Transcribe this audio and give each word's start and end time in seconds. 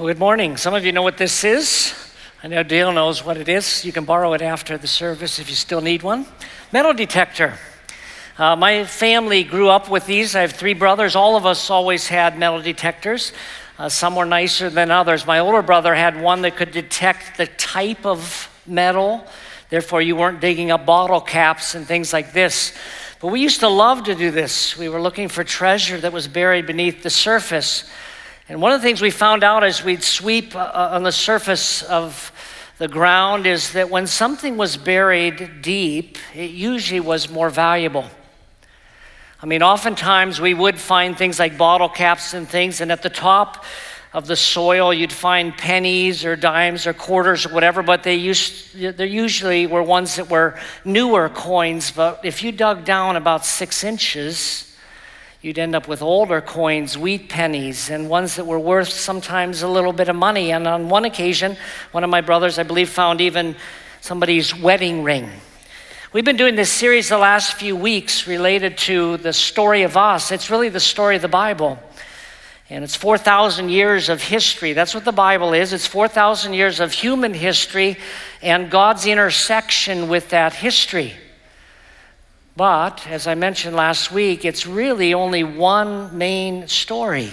Well, 0.00 0.06
good 0.06 0.18
morning. 0.18 0.56
Some 0.56 0.72
of 0.72 0.82
you 0.82 0.92
know 0.92 1.02
what 1.02 1.18
this 1.18 1.44
is. 1.44 1.92
I 2.42 2.48
know 2.48 2.62
Dale 2.62 2.90
knows 2.90 3.22
what 3.22 3.36
it 3.36 3.50
is. 3.50 3.84
You 3.84 3.92
can 3.92 4.06
borrow 4.06 4.32
it 4.32 4.40
after 4.40 4.78
the 4.78 4.86
service 4.86 5.38
if 5.38 5.50
you 5.50 5.54
still 5.54 5.82
need 5.82 6.02
one. 6.02 6.24
Metal 6.72 6.94
detector. 6.94 7.58
Uh, 8.38 8.56
my 8.56 8.84
family 8.84 9.44
grew 9.44 9.68
up 9.68 9.90
with 9.90 10.06
these. 10.06 10.34
I 10.34 10.40
have 10.40 10.52
three 10.52 10.72
brothers. 10.72 11.16
All 11.16 11.36
of 11.36 11.44
us 11.44 11.68
always 11.68 12.08
had 12.08 12.38
metal 12.38 12.62
detectors. 12.62 13.34
Uh, 13.78 13.90
some 13.90 14.16
were 14.16 14.24
nicer 14.24 14.70
than 14.70 14.90
others. 14.90 15.26
My 15.26 15.38
older 15.38 15.60
brother 15.60 15.94
had 15.94 16.18
one 16.18 16.40
that 16.42 16.56
could 16.56 16.70
detect 16.70 17.36
the 17.36 17.48
type 17.48 18.06
of 18.06 18.48
metal. 18.66 19.26
Therefore, 19.68 20.00
you 20.00 20.16
weren't 20.16 20.40
digging 20.40 20.70
up 20.70 20.86
bottle 20.86 21.20
caps 21.20 21.74
and 21.74 21.86
things 21.86 22.10
like 22.10 22.32
this. 22.32 22.72
But 23.20 23.26
we 23.26 23.42
used 23.42 23.60
to 23.60 23.68
love 23.68 24.04
to 24.04 24.14
do 24.14 24.30
this. 24.30 24.78
We 24.78 24.88
were 24.88 25.02
looking 25.02 25.28
for 25.28 25.44
treasure 25.44 26.00
that 26.00 26.14
was 26.14 26.26
buried 26.26 26.66
beneath 26.66 27.02
the 27.02 27.10
surface. 27.10 27.84
And 28.50 28.60
one 28.60 28.72
of 28.72 28.80
the 28.80 28.84
things 28.84 29.00
we 29.00 29.12
found 29.12 29.44
out 29.44 29.62
as 29.62 29.84
we'd 29.84 30.02
sweep 30.02 30.56
uh, 30.56 30.58
uh, 30.58 30.88
on 30.94 31.04
the 31.04 31.12
surface 31.12 31.84
of 31.84 32.32
the 32.78 32.88
ground 32.88 33.46
is 33.46 33.74
that 33.74 33.90
when 33.90 34.08
something 34.08 34.56
was 34.56 34.76
buried 34.76 35.62
deep, 35.62 36.18
it 36.34 36.50
usually 36.50 36.98
was 36.98 37.30
more 37.30 37.48
valuable. 37.48 38.06
I 39.40 39.46
mean, 39.46 39.62
oftentimes 39.62 40.40
we 40.40 40.52
would 40.52 40.80
find 40.80 41.16
things 41.16 41.38
like 41.38 41.56
bottle 41.56 41.88
caps 41.88 42.34
and 42.34 42.48
things, 42.48 42.80
and 42.80 42.90
at 42.90 43.02
the 43.02 43.08
top 43.08 43.64
of 44.12 44.26
the 44.26 44.34
soil, 44.34 44.92
you'd 44.92 45.12
find 45.12 45.56
pennies 45.56 46.24
or 46.24 46.34
dimes 46.34 46.88
or 46.88 46.92
quarters 46.92 47.46
or 47.46 47.50
whatever, 47.50 47.84
but 47.84 48.02
they 48.02 48.16
used, 48.16 48.76
they 48.76 49.06
usually 49.06 49.68
were 49.68 49.84
ones 49.84 50.16
that 50.16 50.28
were 50.28 50.58
newer 50.84 51.28
coins. 51.28 51.92
But 51.92 52.24
if 52.24 52.42
you 52.42 52.50
dug 52.50 52.84
down 52.84 53.14
about 53.14 53.44
six 53.44 53.84
inches, 53.84 54.69
you'd 55.42 55.58
end 55.58 55.74
up 55.74 55.88
with 55.88 56.02
older 56.02 56.40
coins, 56.40 56.98
wheat 56.98 57.28
pennies, 57.28 57.88
and 57.88 58.10
ones 58.10 58.36
that 58.36 58.46
were 58.46 58.58
worth 58.58 58.90
sometimes 58.90 59.62
a 59.62 59.68
little 59.68 59.92
bit 59.92 60.08
of 60.08 60.16
money. 60.16 60.52
And 60.52 60.66
on 60.66 60.88
one 60.88 61.04
occasion, 61.04 61.56
one 61.92 62.04
of 62.04 62.10
my 62.10 62.20
brothers, 62.20 62.58
I 62.58 62.62
believe, 62.62 62.90
found 62.90 63.20
even 63.20 63.56
somebody's 64.00 64.54
wedding 64.54 65.02
ring. 65.02 65.30
We've 66.12 66.24
been 66.24 66.36
doing 66.36 66.56
this 66.56 66.70
series 66.70 67.08
the 67.08 67.18
last 67.18 67.54
few 67.54 67.76
weeks 67.76 68.26
related 68.26 68.76
to 68.78 69.16
the 69.18 69.32
story 69.32 69.82
of 69.82 69.96
us. 69.96 70.30
It's 70.30 70.50
really 70.50 70.68
the 70.68 70.80
story 70.80 71.16
of 71.16 71.22
the 71.22 71.28
Bible. 71.28 71.78
And 72.68 72.84
it's 72.84 72.96
4,000 72.96 73.68
years 73.68 74.08
of 74.08 74.22
history. 74.22 74.74
That's 74.74 74.94
what 74.94 75.04
the 75.04 75.12
Bible 75.12 75.54
is. 75.54 75.72
It's 75.72 75.86
4,000 75.86 76.52
years 76.52 76.80
of 76.80 76.92
human 76.92 77.32
history 77.32 77.96
and 78.42 78.70
God's 78.70 79.06
intersection 79.06 80.08
with 80.08 80.30
that 80.30 80.52
history. 80.52 81.14
But, 82.60 83.06
as 83.06 83.26
I 83.26 83.36
mentioned 83.36 83.74
last 83.74 84.12
week, 84.12 84.44
it's 84.44 84.66
really 84.66 85.14
only 85.14 85.44
one 85.44 86.18
main 86.18 86.68
story. 86.68 87.30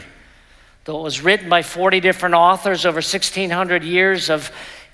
Though 0.86 1.02
it 1.02 1.04
was 1.04 1.22
written 1.22 1.50
by 1.50 1.64
40 1.64 2.00
different 2.00 2.34
authors 2.34 2.86
over 2.86 3.00
1,600 3.00 3.84
years 3.84 4.30
of 4.30 4.50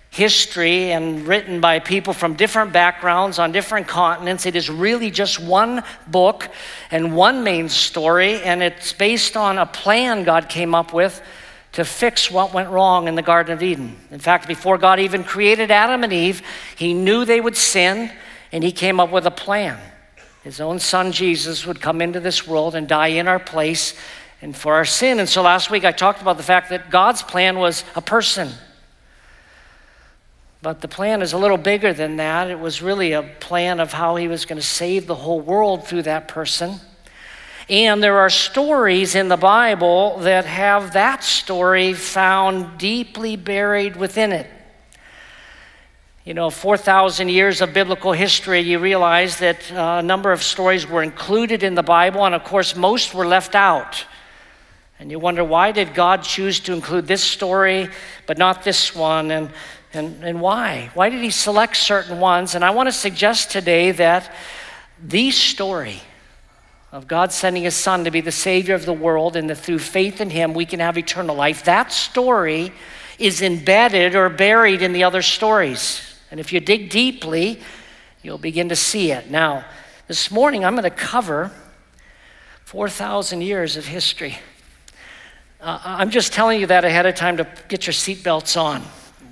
history 0.09 0.92
and 0.92 1.28
written 1.28 1.62
by 1.62 1.78
people 1.78 2.14
from 2.14 2.34
different 2.34 2.73
backgrounds 2.73 3.38
on 3.38 3.52
different 3.52 3.88
continents. 3.88 4.48
It 4.48 4.56
is 4.56 4.72
really 4.72 5.12
just 5.12 5.40
one 5.40 5.84
book 6.08 6.50
and 6.90 7.16
one 7.16 7.44
main 7.44 7.70
story, 7.70 8.42
and 8.42 8.64
it's 8.64 8.92
based 8.92 9.38
on 9.38 9.59
a 9.59 9.68
plan 9.68 10.23
God 10.23 10.50
came 10.50 10.73
up 10.73 10.94
with 10.94 11.22
to 11.73 11.86
fix 11.86 12.31
what 12.31 12.56
went 12.56 12.72
wrong 12.72 13.08
in 13.08 13.14
the 13.14 13.22
Garden 13.22 13.53
of 13.53 13.62
Eden. 13.62 13.95
In 14.09 14.18
fact, 14.18 14.47
before 14.47 14.80
God 14.80 15.00
even 15.00 15.23
created 15.23 15.70
Adam 15.70 16.03
and 16.03 16.12
Eve, 16.12 16.42
He 16.75 16.95
knew 16.95 17.23
they 17.23 17.40
would 17.40 17.56
sin, 17.56 18.12
and 18.52 18.64
He 18.64 18.72
came 18.72 19.00
up 19.00 19.12
with 19.12 19.28
a 19.28 19.31
plan. 19.31 19.78
His 20.44 20.60
own 20.60 20.80
son 20.80 21.12
Jesus 21.12 21.66
would 21.66 21.80
come 21.80 22.02
into 22.02 22.20
this 22.20 22.46
world 22.46 22.76
and 22.76 22.88
die 22.88 23.08
in 23.08 23.28
our 23.28 23.40
place 23.40 23.96
and 24.42 24.56
for 24.56 24.74
our 24.74 24.86
sin. 24.86 25.20
And 25.20 25.30
so 25.30 25.42
last 25.42 25.72
week 25.72 25.86
I 25.86 25.94
talked 25.94 26.22
about 26.22 26.38
the 26.38 26.44
fact 26.44 26.70
that 26.70 26.90
God's 26.90 27.24
plan 27.24 27.58
was 27.58 27.86
a 27.96 28.02
person. 28.02 28.50
But 30.62 30.82
the 30.82 30.88
plan 30.88 31.22
is 31.22 31.34
a 31.34 31.38
little 31.38 31.58
bigger 31.58 31.94
than 31.94 32.18
that. 32.18 32.50
It 32.50 32.60
was 32.60 32.82
really 32.82 33.14
a 33.14 33.24
plan 33.24 33.80
of 33.80 33.94
how 33.94 34.18
he 34.18 34.28
was 34.28 34.46
going 34.46 34.60
to 34.60 34.66
save 34.66 35.08
the 35.08 35.16
whole 35.16 35.40
world 35.40 35.88
through 35.88 36.03
that 36.03 36.28
person. 36.28 36.76
And 37.70 38.03
there 38.03 38.20
are 38.20 38.30
stories 38.30 39.16
in 39.16 39.30
the 39.30 39.38
Bible 39.38 40.20
that 40.20 40.46
have 40.46 40.94
that 40.94 41.24
story 41.24 41.94
found 41.94 42.78
deeply 42.78 43.38
buried 43.38 43.96
within 43.96 44.34
it. 44.34 44.48
You 46.25 46.34
know, 46.34 46.50
4,000 46.50 47.29
years 47.29 47.61
of 47.61 47.73
biblical 47.73 48.13
history, 48.13 48.61
you 48.61 48.79
realize 48.79 49.39
that 49.39 49.72
uh, 49.72 49.97
a 50.00 50.03
number 50.03 50.31
of 50.31 50.41
stories 50.41 50.88
were 50.88 51.03
included 51.03 51.63
in 51.63 51.75
the 51.75 51.84
Bible, 51.84 52.25
and 52.25 52.34
of 52.34 52.44
course, 52.44 52.75
most 52.75 53.13
were 53.13 53.28
left 53.28 53.56
out. 53.56 54.06
And 55.00 55.11
you 55.11 55.19
wonder, 55.19 55.44
why 55.44 55.72
did 55.72 55.94
God 55.94 56.23
choose 56.23 56.61
to 56.61 56.73
include 56.73 57.07
this 57.07 57.23
story, 57.23 57.89
but 58.25 58.38
not 58.38 58.63
this 58.63 58.95
one? 58.95 59.31
And 59.31 59.50
and, 59.94 60.23
and 60.23 60.41
why? 60.41 60.89
Why 60.95 61.09
did 61.09 61.22
he 61.22 61.29
select 61.29 61.78
certain 61.78 62.19
ones? 62.19 62.55
And 62.55 62.66
I 62.66 62.72
want 62.72 62.88
to 62.88 62.91
suggest 62.91 63.51
today 63.51 63.91
that 63.91 64.34
the 65.01 65.29
story 65.29 66.01
of 66.91 67.07
God 67.07 67.31
sending 67.31 67.63
his 67.63 67.75
son 67.75 68.03
to 68.05 68.11
be 68.11 68.22
the 68.22 68.31
savior 68.31 68.73
of 68.73 68.85
the 68.85 68.94
world 68.94 69.35
and 69.35 69.50
that 69.50 69.57
through 69.57 69.79
faith 69.79 70.19
in 70.19 70.31
him 70.31 70.53
we 70.53 70.66
can 70.66 70.79
have 70.79 70.97
eternal 70.97 71.35
life, 71.35 71.66
that 71.66 71.91
story 71.91 72.73
is 73.19 73.44
embedded 73.44 74.16
or 74.16 74.29
buried 74.29 74.81
in 74.81 74.94
the 74.94 75.03
other 75.03 75.22
stories. 75.22 76.12
And 76.34 76.40
if 76.40 76.52
you 76.52 76.60
dig 76.60 76.90
deeply, 76.90 77.60
you'll 78.24 78.40
begin 78.40 78.70
to 78.70 78.76
see 78.76 79.12
it. 79.12 79.30
Now, 79.30 79.66
this 80.08 80.32
morning 80.32 80.66
I'm 80.66 80.74
going 80.74 80.82
to 80.82 80.90
cover 80.90 81.52
4,000 82.66 83.42
years 83.42 83.78
of 83.78 83.86
history. 83.86 84.40
Uh, 85.62 85.80
I'm 85.84 86.10
just 86.10 86.34
telling 86.34 86.60
you 86.60 86.66
that 86.66 86.86
ahead 86.86 87.06
of 87.06 87.14
time 87.14 87.38
to 87.38 87.48
get 87.68 87.86
your 87.86 87.94
seatbelts 87.94 88.60
on. 88.60 88.82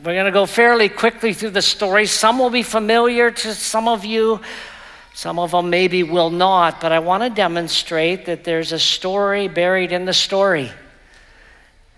We're 0.04 0.14
going 0.14 0.28
to 0.28 0.32
go 0.32 0.46
fairly 0.46 0.90
quickly 0.90 1.34
through 1.34 1.50
the 1.50 1.64
story. 1.64 2.06
Some 2.06 2.38
will 2.38 2.52
be 2.52 2.62
familiar 2.62 3.32
to 3.32 3.56
some 3.56 3.88
of 3.88 4.06
you, 4.06 4.40
some 5.16 5.40
of 5.40 5.50
them 5.50 5.72
maybe 5.72 6.04
will 6.04 6.30
not, 6.30 6.80
but 6.80 6.92
I 6.92 7.00
want 7.00 7.24
to 7.24 7.32
demonstrate 7.32 8.28
that 8.28 8.44
there's 8.44 8.74
a 8.74 8.80
story 8.80 9.48
buried 9.48 9.92
in 9.92 10.06
the 10.06 10.14
story. 10.14 10.72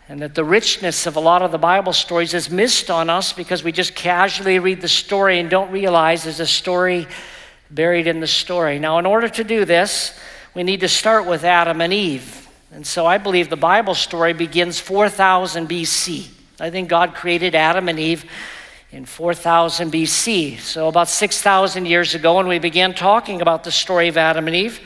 And 0.09 0.22
that 0.22 0.36
the 0.36 0.44
richness 0.44 1.06
of 1.06 1.16
a 1.16 1.19
lot 1.19 1.41
of 1.41 1.52
the 1.52 1.58
Bible 1.58 1.94
stories 1.94 2.34
is 2.34 2.50
missed 2.50 2.91
on 2.91 3.09
us 3.09 3.31
because 3.31 3.64
we 3.64 3.72
just 3.72 3.96
casually 3.96 4.59
read 4.59 4.81
the 4.81 4.88
story 4.88 5.40
and 5.40 5.50
don't 5.50 5.72
realize 5.72 6.24
there's 6.24 6.41
a 6.41 6.46
story 6.46 7.08
buried 7.72 8.08
in 8.08 8.19
the 8.19 8.28
story. 8.28 8.80
Now, 8.80 9.00
in 9.00 9.06
order 9.06 9.30
to 9.30 9.44
do 9.44 9.66
this, 9.66 10.19
we 10.53 10.64
need 10.64 10.81
to 10.81 10.90
start 10.90 11.25
with 11.25 11.44
Adam 11.44 11.81
and 11.81 11.94
Eve. 11.94 12.47
And 12.72 12.86
so 12.86 13.06
I 13.06 13.18
believe 13.18 13.50
the 13.50 13.56
Bible 13.56 13.96
story 13.96 14.34
begins 14.34 14.80
4000 14.80 15.69
BC. 15.69 16.28
I 16.59 16.70
think 16.70 16.90
God 16.90 17.16
created 17.16 17.56
Adam 17.56 17.88
and 17.88 18.00
Eve 18.00 18.25
in 18.91 19.06
4000 19.06 19.91
BC. 19.91 20.59
So, 20.59 20.88
about 20.88 21.09
6,000 21.09 21.85
years 21.85 22.14
ago, 22.14 22.35
when 22.35 22.47
we 22.47 22.59
began 22.59 22.94
talking 22.94 23.41
about 23.41 23.64
the 23.64 23.72
story 23.72 24.08
of 24.08 24.18
Adam 24.18 24.47
and 24.47 24.56
Eve, 24.56 24.80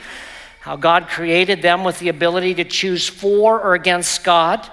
how 0.60 0.76
God 0.76 1.08
created 1.08 1.60
them 1.60 1.84
with 1.84 1.98
the 1.98 2.08
ability 2.08 2.54
to 2.54 2.64
choose 2.64 3.08
for 3.08 3.60
or 3.60 3.74
against 3.74 4.24
God. 4.24 4.66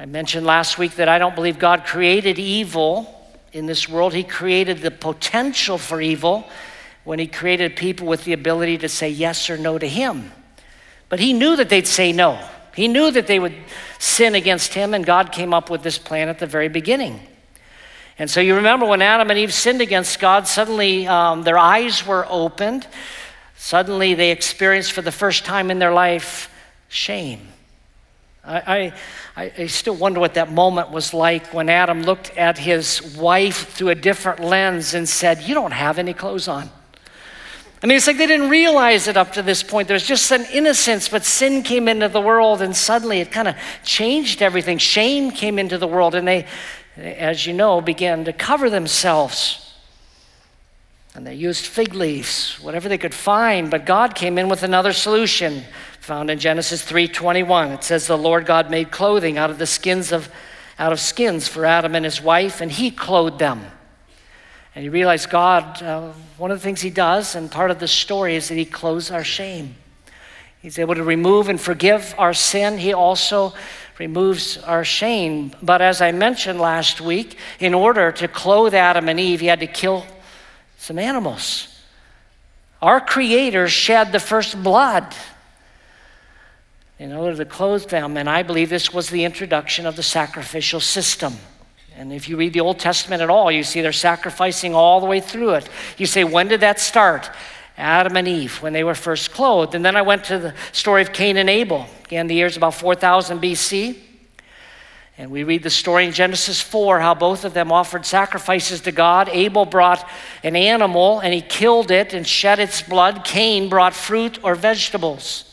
I 0.00 0.06
mentioned 0.06 0.46
last 0.46 0.78
week 0.78 0.94
that 0.94 1.10
I 1.10 1.18
don't 1.18 1.34
believe 1.34 1.58
God 1.58 1.84
created 1.84 2.38
evil 2.38 3.14
in 3.52 3.66
this 3.66 3.86
world, 3.86 4.14
He 4.14 4.24
created 4.24 4.78
the 4.78 4.90
potential 4.90 5.76
for 5.76 6.00
evil 6.00 6.48
when 7.04 7.18
He 7.18 7.26
created 7.26 7.76
people 7.76 8.06
with 8.06 8.24
the 8.24 8.32
ability 8.32 8.78
to 8.78 8.88
say 8.88 9.10
yes 9.10 9.50
or 9.50 9.58
no 9.58 9.76
to 9.76 9.86
Him. 9.86 10.32
But 11.10 11.20
He 11.20 11.34
knew 11.34 11.54
that 11.54 11.68
they'd 11.68 11.86
say 11.86 12.12
no. 12.12 12.42
He 12.74 12.88
knew 12.88 13.10
that 13.10 13.26
they 13.26 13.38
would 13.38 13.52
sin 13.98 14.34
against 14.34 14.72
him, 14.72 14.94
and 14.94 15.04
God 15.04 15.32
came 15.32 15.52
up 15.52 15.68
with 15.68 15.82
this 15.82 15.98
plan 15.98 16.30
at 16.30 16.38
the 16.38 16.46
very 16.46 16.68
beginning. 16.68 17.20
And 18.18 18.30
so 18.30 18.40
you 18.40 18.54
remember 18.54 18.86
when 18.86 19.02
Adam 19.02 19.28
and 19.28 19.38
Eve 19.38 19.52
sinned 19.52 19.82
against 19.82 20.18
God, 20.18 20.48
suddenly 20.48 21.06
um, 21.06 21.42
their 21.42 21.58
eyes 21.58 22.06
were 22.06 22.26
opened. 22.30 22.86
Suddenly 23.58 24.14
they 24.14 24.30
experienced 24.30 24.92
for 24.92 25.02
the 25.02 25.12
first 25.12 25.44
time 25.44 25.70
in 25.70 25.78
their 25.78 25.92
life 25.92 26.48
shame. 26.88 27.48
I, 28.44 28.92
I, 29.36 29.52
I 29.58 29.66
still 29.66 29.94
wonder 29.94 30.18
what 30.18 30.34
that 30.34 30.50
moment 30.50 30.90
was 30.90 31.12
like 31.12 31.52
when 31.52 31.68
Adam 31.68 32.02
looked 32.02 32.36
at 32.36 32.56
his 32.56 33.16
wife 33.16 33.68
through 33.68 33.90
a 33.90 33.94
different 33.94 34.40
lens 34.40 34.94
and 34.94 35.08
said, 35.08 35.42
You 35.42 35.54
don't 35.54 35.72
have 35.72 35.98
any 35.98 36.14
clothes 36.14 36.48
on. 36.48 36.70
I 37.82 37.86
mean, 37.86 37.96
it's 37.96 38.06
like 38.06 38.18
they 38.18 38.26
didn't 38.26 38.50
realize 38.50 39.08
it 39.08 39.16
up 39.16 39.32
to 39.32 39.42
this 39.42 39.62
point. 39.62 39.88
There's 39.88 40.06
just 40.06 40.30
an 40.32 40.44
innocence, 40.52 41.08
but 41.08 41.24
sin 41.24 41.62
came 41.62 41.88
into 41.88 42.08
the 42.08 42.20
world, 42.20 42.60
and 42.60 42.76
suddenly 42.76 43.20
it 43.20 43.32
kind 43.32 43.48
of 43.48 43.56
changed 43.84 44.42
everything. 44.42 44.76
Shame 44.76 45.30
came 45.30 45.58
into 45.58 45.78
the 45.78 45.86
world, 45.86 46.14
and 46.14 46.28
they, 46.28 46.46
as 46.96 47.46
you 47.46 47.54
know, 47.54 47.80
began 47.80 48.24
to 48.26 48.34
cover 48.34 48.68
themselves. 48.68 49.74
And 51.14 51.26
they 51.26 51.34
used 51.34 51.66
fig 51.66 51.94
leaves, 51.94 52.58
whatever 52.60 52.88
they 52.88 52.98
could 52.98 53.14
find, 53.14 53.70
but 53.70 53.86
God 53.86 54.14
came 54.14 54.36
in 54.36 54.50
with 54.50 54.62
another 54.62 54.92
solution 54.92 55.64
found 56.00 56.30
in 56.30 56.38
Genesis 56.38 56.82
3:21. 56.82 57.72
It 57.72 57.84
says 57.84 58.06
the 58.06 58.18
Lord 58.18 58.46
God 58.46 58.70
made 58.70 58.90
clothing 58.90 59.38
out 59.38 59.50
of 59.50 59.58
the 59.58 59.66
skins 59.66 60.12
of 60.12 60.28
out 60.78 60.92
of 60.92 61.00
skins 61.00 61.46
for 61.46 61.64
Adam 61.64 61.94
and 61.94 62.04
his 62.04 62.22
wife 62.22 62.60
and 62.60 62.72
he 62.72 62.90
clothed 62.90 63.38
them. 63.38 63.70
And 64.74 64.84
you 64.84 64.90
realize 64.90 65.26
God, 65.26 65.82
uh, 65.82 66.12
one 66.38 66.50
of 66.50 66.58
the 66.58 66.62
things 66.62 66.80
He 66.80 66.90
does, 66.90 67.34
and 67.34 67.50
part 67.50 67.70
of 67.70 67.80
the 67.80 67.88
story 67.88 68.36
is 68.36 68.48
that 68.48 68.54
He 68.54 68.64
clothes 68.64 69.10
our 69.10 69.24
shame. 69.24 69.74
He's 70.62 70.78
able 70.78 70.94
to 70.94 71.02
remove 71.02 71.48
and 71.48 71.60
forgive 71.60 72.14
our 72.18 72.34
sin. 72.34 72.78
He 72.78 72.92
also 72.92 73.54
removes 73.98 74.58
our 74.58 74.84
shame. 74.84 75.52
But 75.62 75.82
as 75.82 76.00
I 76.00 76.12
mentioned 76.12 76.60
last 76.60 77.00
week, 77.00 77.36
in 77.58 77.74
order 77.74 78.12
to 78.12 78.28
clothe 78.28 78.74
Adam 78.74 79.08
and 79.08 79.18
Eve, 79.18 79.40
he 79.40 79.46
had 79.46 79.60
to 79.60 79.66
kill 79.66 80.06
some 80.78 80.98
animals. 80.98 81.66
Our 82.80 83.00
Creator 83.00 83.68
shed 83.68 84.12
the 84.12 84.20
first 84.20 84.62
blood 84.62 85.14
in 87.00 87.14
order 87.14 87.34
to 87.34 87.46
clothe 87.46 87.88
them, 87.88 88.18
and 88.18 88.28
I 88.28 88.42
believe 88.42 88.68
this 88.68 88.92
was 88.92 89.08
the 89.08 89.24
introduction 89.24 89.86
of 89.86 89.96
the 89.96 90.02
sacrificial 90.02 90.80
system. 90.80 91.32
And 91.96 92.12
if 92.12 92.28
you 92.28 92.36
read 92.36 92.52
the 92.52 92.60
Old 92.60 92.78
Testament 92.78 93.22
at 93.22 93.30
all, 93.30 93.50
you 93.50 93.64
see 93.64 93.80
they're 93.80 93.90
sacrificing 93.90 94.74
all 94.74 95.00
the 95.00 95.06
way 95.06 95.18
through 95.18 95.54
it. 95.54 95.68
You 95.96 96.04
say, 96.04 96.24
when 96.24 96.48
did 96.48 96.60
that 96.60 96.78
start? 96.78 97.30
Adam 97.78 98.18
and 98.18 98.28
Eve, 98.28 98.60
when 98.60 98.74
they 98.74 98.84
were 98.84 98.94
first 98.94 99.30
clothed. 99.30 99.74
And 99.74 99.82
then 99.82 99.96
I 99.96 100.02
went 100.02 100.24
to 100.24 100.38
the 100.38 100.54
story 100.72 101.00
of 101.00 101.14
Cain 101.14 101.38
and 101.38 101.48
Abel. 101.48 101.86
Again, 102.04 102.26
the 102.26 102.34
year's 102.34 102.58
about 102.58 102.74
4000 102.74 103.40
BC. 103.40 103.96
And 105.16 105.30
we 105.30 105.42
read 105.42 105.62
the 105.62 105.70
story 105.70 106.04
in 106.04 106.12
Genesis 106.12 106.60
4 106.60 107.00
how 107.00 107.14
both 107.14 107.46
of 107.46 107.54
them 107.54 107.72
offered 107.72 108.04
sacrifices 108.04 108.82
to 108.82 108.92
God. 108.92 109.30
Abel 109.30 109.64
brought 109.64 110.06
an 110.42 110.54
animal 110.54 111.20
and 111.20 111.32
he 111.32 111.40
killed 111.40 111.90
it 111.90 112.12
and 112.12 112.28
shed 112.28 112.58
its 112.58 112.82
blood. 112.82 113.24
Cain 113.24 113.70
brought 113.70 113.94
fruit 113.94 114.38
or 114.44 114.54
vegetables. 114.54 115.49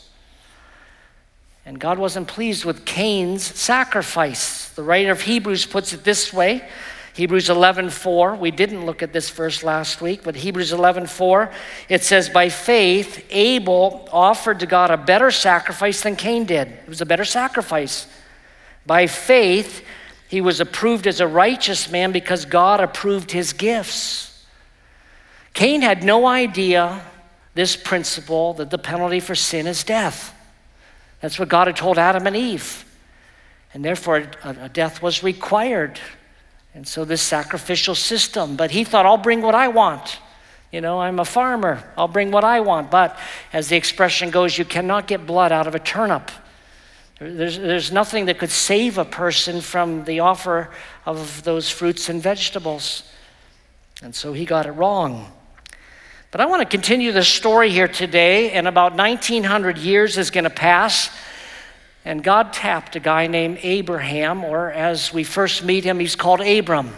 And 1.68 1.78
God 1.78 1.98
wasn't 1.98 2.28
pleased 2.28 2.64
with 2.64 2.86
Cain's 2.86 3.44
sacrifice. 3.44 4.70
The 4.70 4.82
writer 4.82 5.10
of 5.10 5.20
Hebrews 5.20 5.66
puts 5.66 5.92
it 5.92 6.02
this 6.02 6.32
way 6.32 6.66
Hebrews 7.12 7.50
11:4. 7.50 8.36
We 8.36 8.50
didn't 8.50 8.86
look 8.86 9.02
at 9.02 9.12
this 9.12 9.28
verse 9.28 9.62
last 9.62 10.00
week, 10.00 10.22
but 10.22 10.36
Hebrews 10.36 10.72
11:4 10.72 11.52
it 11.90 12.02
says 12.02 12.30
by 12.30 12.48
faith 12.48 13.22
Abel 13.28 14.08
offered 14.10 14.60
to 14.60 14.66
God 14.66 14.90
a 14.90 14.96
better 14.96 15.30
sacrifice 15.30 16.00
than 16.00 16.16
Cain 16.16 16.46
did. 16.46 16.68
It 16.68 16.88
was 16.88 17.02
a 17.02 17.06
better 17.06 17.26
sacrifice. 17.26 18.06
By 18.86 19.06
faith 19.06 19.84
he 20.26 20.40
was 20.40 20.60
approved 20.60 21.06
as 21.06 21.20
a 21.20 21.26
righteous 21.26 21.90
man 21.90 22.12
because 22.12 22.46
God 22.46 22.80
approved 22.80 23.32
his 23.32 23.52
gifts. 23.52 24.42
Cain 25.52 25.82
had 25.82 26.02
no 26.02 26.26
idea 26.26 27.02
this 27.54 27.76
principle 27.76 28.54
that 28.54 28.70
the 28.70 28.78
penalty 28.78 29.20
for 29.20 29.34
sin 29.34 29.66
is 29.66 29.84
death. 29.84 30.32
That's 31.20 31.38
what 31.38 31.48
God 31.48 31.66
had 31.66 31.76
told 31.76 31.98
Adam 31.98 32.26
and 32.26 32.36
Eve. 32.36 32.84
And 33.74 33.84
therefore, 33.84 34.30
a, 34.44 34.68
death 34.68 35.02
was 35.02 35.22
required 35.22 36.00
and 36.74 36.86
so 36.86 37.04
this 37.04 37.22
sacrificial 37.22 37.96
system, 37.96 38.54
but 38.54 38.70
he 38.70 38.84
thought, 38.84 39.04
I'll 39.04 39.16
bring 39.16 39.42
what 39.42 39.54
I 39.54 39.68
want. 39.68 40.18
You 40.70 40.80
know, 40.80 41.00
I'm 41.00 41.18
a 41.18 41.24
farmer, 41.24 41.82
I'll 41.96 42.08
bring 42.08 42.30
what 42.30 42.44
I 42.44 42.60
want. 42.60 42.90
But 42.90 43.18
as 43.52 43.68
the 43.68 43.76
expression 43.76 44.30
goes, 44.30 44.56
you 44.56 44.64
cannot 44.64 45.06
get 45.06 45.26
blood 45.26 45.50
out 45.50 45.66
of 45.66 45.74
a 45.74 45.80
turnip. 45.80 46.30
There's, 47.18 47.58
there's 47.58 47.90
nothing 47.90 48.26
that 48.26 48.38
could 48.38 48.50
save 48.50 48.96
a 48.96 49.04
person 49.04 49.60
from 49.60 50.04
the 50.04 50.20
offer 50.20 50.70
of 51.04 51.42
those 51.42 51.68
fruits 51.68 52.08
and 52.08 52.22
vegetables. 52.22 53.02
And 54.02 54.14
so 54.14 54.32
he 54.32 54.44
got 54.44 54.66
it 54.66 54.72
wrong. 54.72 55.32
But 56.30 56.40
I 56.40 56.46
want 56.46 56.60
to 56.60 56.68
continue 56.68 57.12
this 57.12 57.28
story 57.28 57.70
here 57.70 57.88
today, 57.88 58.50
and 58.52 58.68
about 58.68 58.94
1900 58.94 59.78
years 59.78 60.18
is 60.18 60.30
going 60.30 60.44
to 60.44 60.50
pass 60.50 61.10
and 62.08 62.24
God 62.24 62.54
tapped 62.54 62.96
a 62.96 63.00
guy 63.00 63.26
named 63.26 63.58
Abraham, 63.62 64.42
or 64.42 64.72
as 64.72 65.12
we 65.12 65.24
first 65.24 65.62
meet 65.62 65.84
him, 65.84 65.98
he's 65.98 66.16
called 66.16 66.40
Abram. 66.40 66.94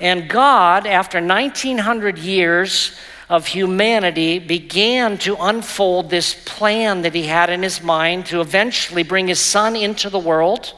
And 0.00 0.26
God, 0.26 0.86
after 0.86 1.20
1900 1.20 2.16
years 2.16 2.98
of 3.28 3.46
humanity, 3.46 4.38
began 4.38 5.18
to 5.18 5.36
unfold 5.38 6.08
this 6.08 6.34
plan 6.46 7.02
that 7.02 7.14
he 7.14 7.24
had 7.24 7.50
in 7.50 7.62
his 7.62 7.82
mind 7.82 8.24
to 8.26 8.40
eventually 8.40 9.02
bring 9.02 9.28
his 9.28 9.38
son 9.38 9.76
into 9.76 10.08
the 10.08 10.18
world 10.18 10.72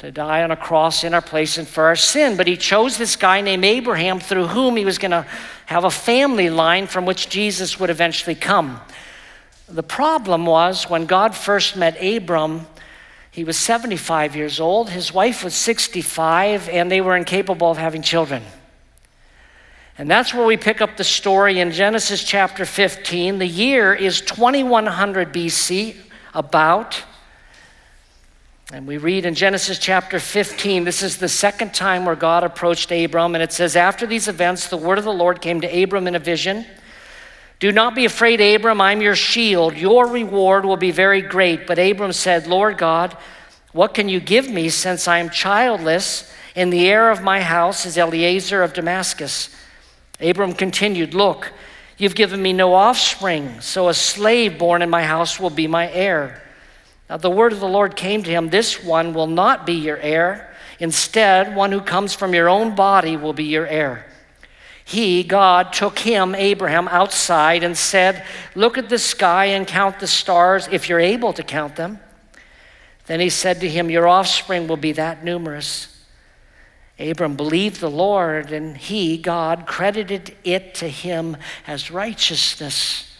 to 0.00 0.10
die 0.10 0.42
on 0.42 0.50
a 0.50 0.56
cross 0.56 1.04
in 1.04 1.12
our 1.12 1.20
place 1.20 1.58
and 1.58 1.68
for 1.68 1.84
our 1.84 1.94
sin. 1.94 2.38
But 2.38 2.46
he 2.46 2.56
chose 2.56 2.96
this 2.96 3.16
guy 3.16 3.42
named 3.42 3.66
Abraham 3.66 4.18
through 4.18 4.46
whom 4.46 4.76
he 4.76 4.84
was 4.86 4.96
going 4.96 5.10
to 5.10 5.26
have 5.66 5.84
a 5.84 5.90
family 5.90 6.48
line 6.48 6.86
from 6.86 7.04
which 7.04 7.28
Jesus 7.28 7.78
would 7.78 7.90
eventually 7.90 8.34
come. 8.34 8.80
The 9.68 9.82
problem 9.82 10.46
was 10.46 10.88
when 10.88 11.04
God 11.04 11.36
first 11.36 11.76
met 11.76 12.02
Abram, 12.02 12.66
he 13.30 13.44
was 13.44 13.58
75 13.58 14.34
years 14.34 14.58
old, 14.58 14.88
his 14.88 15.12
wife 15.12 15.44
was 15.44 15.54
65, 15.54 16.70
and 16.70 16.90
they 16.90 17.02
were 17.02 17.14
incapable 17.14 17.70
of 17.70 17.76
having 17.76 18.00
children. 18.00 18.42
And 19.98 20.10
that's 20.10 20.32
where 20.32 20.46
we 20.46 20.56
pick 20.56 20.80
up 20.80 20.96
the 20.96 21.04
story 21.04 21.60
in 21.60 21.72
Genesis 21.72 22.24
chapter 22.24 22.64
15. 22.64 23.38
The 23.38 23.46
year 23.46 23.94
is 23.94 24.22
2100 24.22 25.30
BC, 25.30 25.94
about. 26.32 27.04
And 28.72 28.86
we 28.86 28.98
read 28.98 29.26
in 29.26 29.34
Genesis 29.34 29.80
chapter 29.80 30.20
15, 30.20 30.84
this 30.84 31.02
is 31.02 31.16
the 31.16 31.28
second 31.28 31.74
time 31.74 32.04
where 32.04 32.14
God 32.14 32.44
approached 32.44 32.92
Abram, 32.92 33.34
and 33.34 33.42
it 33.42 33.52
says, 33.52 33.74
After 33.74 34.06
these 34.06 34.28
events, 34.28 34.68
the 34.68 34.76
word 34.76 34.96
of 34.96 35.02
the 35.02 35.12
Lord 35.12 35.40
came 35.40 35.60
to 35.62 35.82
Abram 35.82 36.06
in 36.06 36.14
a 36.14 36.20
vision. 36.20 36.64
Do 37.58 37.72
not 37.72 37.96
be 37.96 38.04
afraid, 38.04 38.40
Abram, 38.40 38.80
I'm 38.80 39.02
your 39.02 39.16
shield. 39.16 39.76
Your 39.76 40.06
reward 40.06 40.64
will 40.64 40.76
be 40.76 40.92
very 40.92 41.20
great. 41.20 41.66
But 41.66 41.80
Abram 41.80 42.12
said, 42.12 42.46
Lord 42.46 42.78
God, 42.78 43.16
what 43.72 43.92
can 43.92 44.08
you 44.08 44.20
give 44.20 44.48
me 44.48 44.68
since 44.68 45.08
I 45.08 45.18
am 45.18 45.30
childless, 45.30 46.32
and 46.54 46.72
the 46.72 46.88
heir 46.88 47.10
of 47.10 47.22
my 47.22 47.40
house 47.40 47.84
is 47.86 47.98
Eliezer 47.98 48.62
of 48.62 48.72
Damascus? 48.72 49.52
Abram 50.20 50.52
continued, 50.52 51.12
Look, 51.12 51.52
you've 51.98 52.14
given 52.14 52.40
me 52.40 52.52
no 52.52 52.74
offspring, 52.74 53.60
so 53.60 53.88
a 53.88 53.94
slave 53.94 54.60
born 54.60 54.80
in 54.80 54.90
my 54.90 55.02
house 55.02 55.40
will 55.40 55.50
be 55.50 55.66
my 55.66 55.90
heir. 55.90 56.40
Now 57.10 57.16
the 57.16 57.28
word 57.28 57.52
of 57.52 57.58
the 57.58 57.68
Lord 57.68 57.96
came 57.96 58.22
to 58.22 58.30
him 58.30 58.48
This 58.48 58.82
one 58.82 59.12
will 59.12 59.26
not 59.26 59.66
be 59.66 59.74
your 59.74 59.98
heir. 59.98 60.54
Instead, 60.78 61.54
one 61.54 61.72
who 61.72 61.80
comes 61.80 62.14
from 62.14 62.32
your 62.32 62.48
own 62.48 62.74
body 62.74 63.16
will 63.16 63.34
be 63.34 63.44
your 63.44 63.66
heir. 63.66 64.06
He, 64.84 65.24
God, 65.24 65.72
took 65.72 65.98
him, 65.98 66.34
Abraham, 66.34 66.88
outside 66.88 67.62
and 67.62 67.76
said, 67.76 68.24
Look 68.54 68.78
at 68.78 68.88
the 68.88 68.98
sky 68.98 69.46
and 69.46 69.66
count 69.66 69.98
the 69.98 70.06
stars 70.06 70.68
if 70.70 70.88
you're 70.88 71.00
able 71.00 71.32
to 71.34 71.42
count 71.42 71.76
them. 71.76 71.98
Then 73.06 73.20
he 73.20 73.28
said 73.28 73.60
to 73.60 73.68
him, 73.68 73.90
Your 73.90 74.08
offspring 74.08 74.68
will 74.68 74.76
be 74.76 74.92
that 74.92 75.22
numerous. 75.24 75.88
Abram 76.98 77.36
believed 77.36 77.80
the 77.80 77.90
Lord, 77.90 78.52
and 78.52 78.76
he, 78.76 79.18
God, 79.18 79.66
credited 79.66 80.36
it 80.44 80.74
to 80.76 80.88
him 80.88 81.36
as 81.66 81.90
righteousness. 81.90 83.16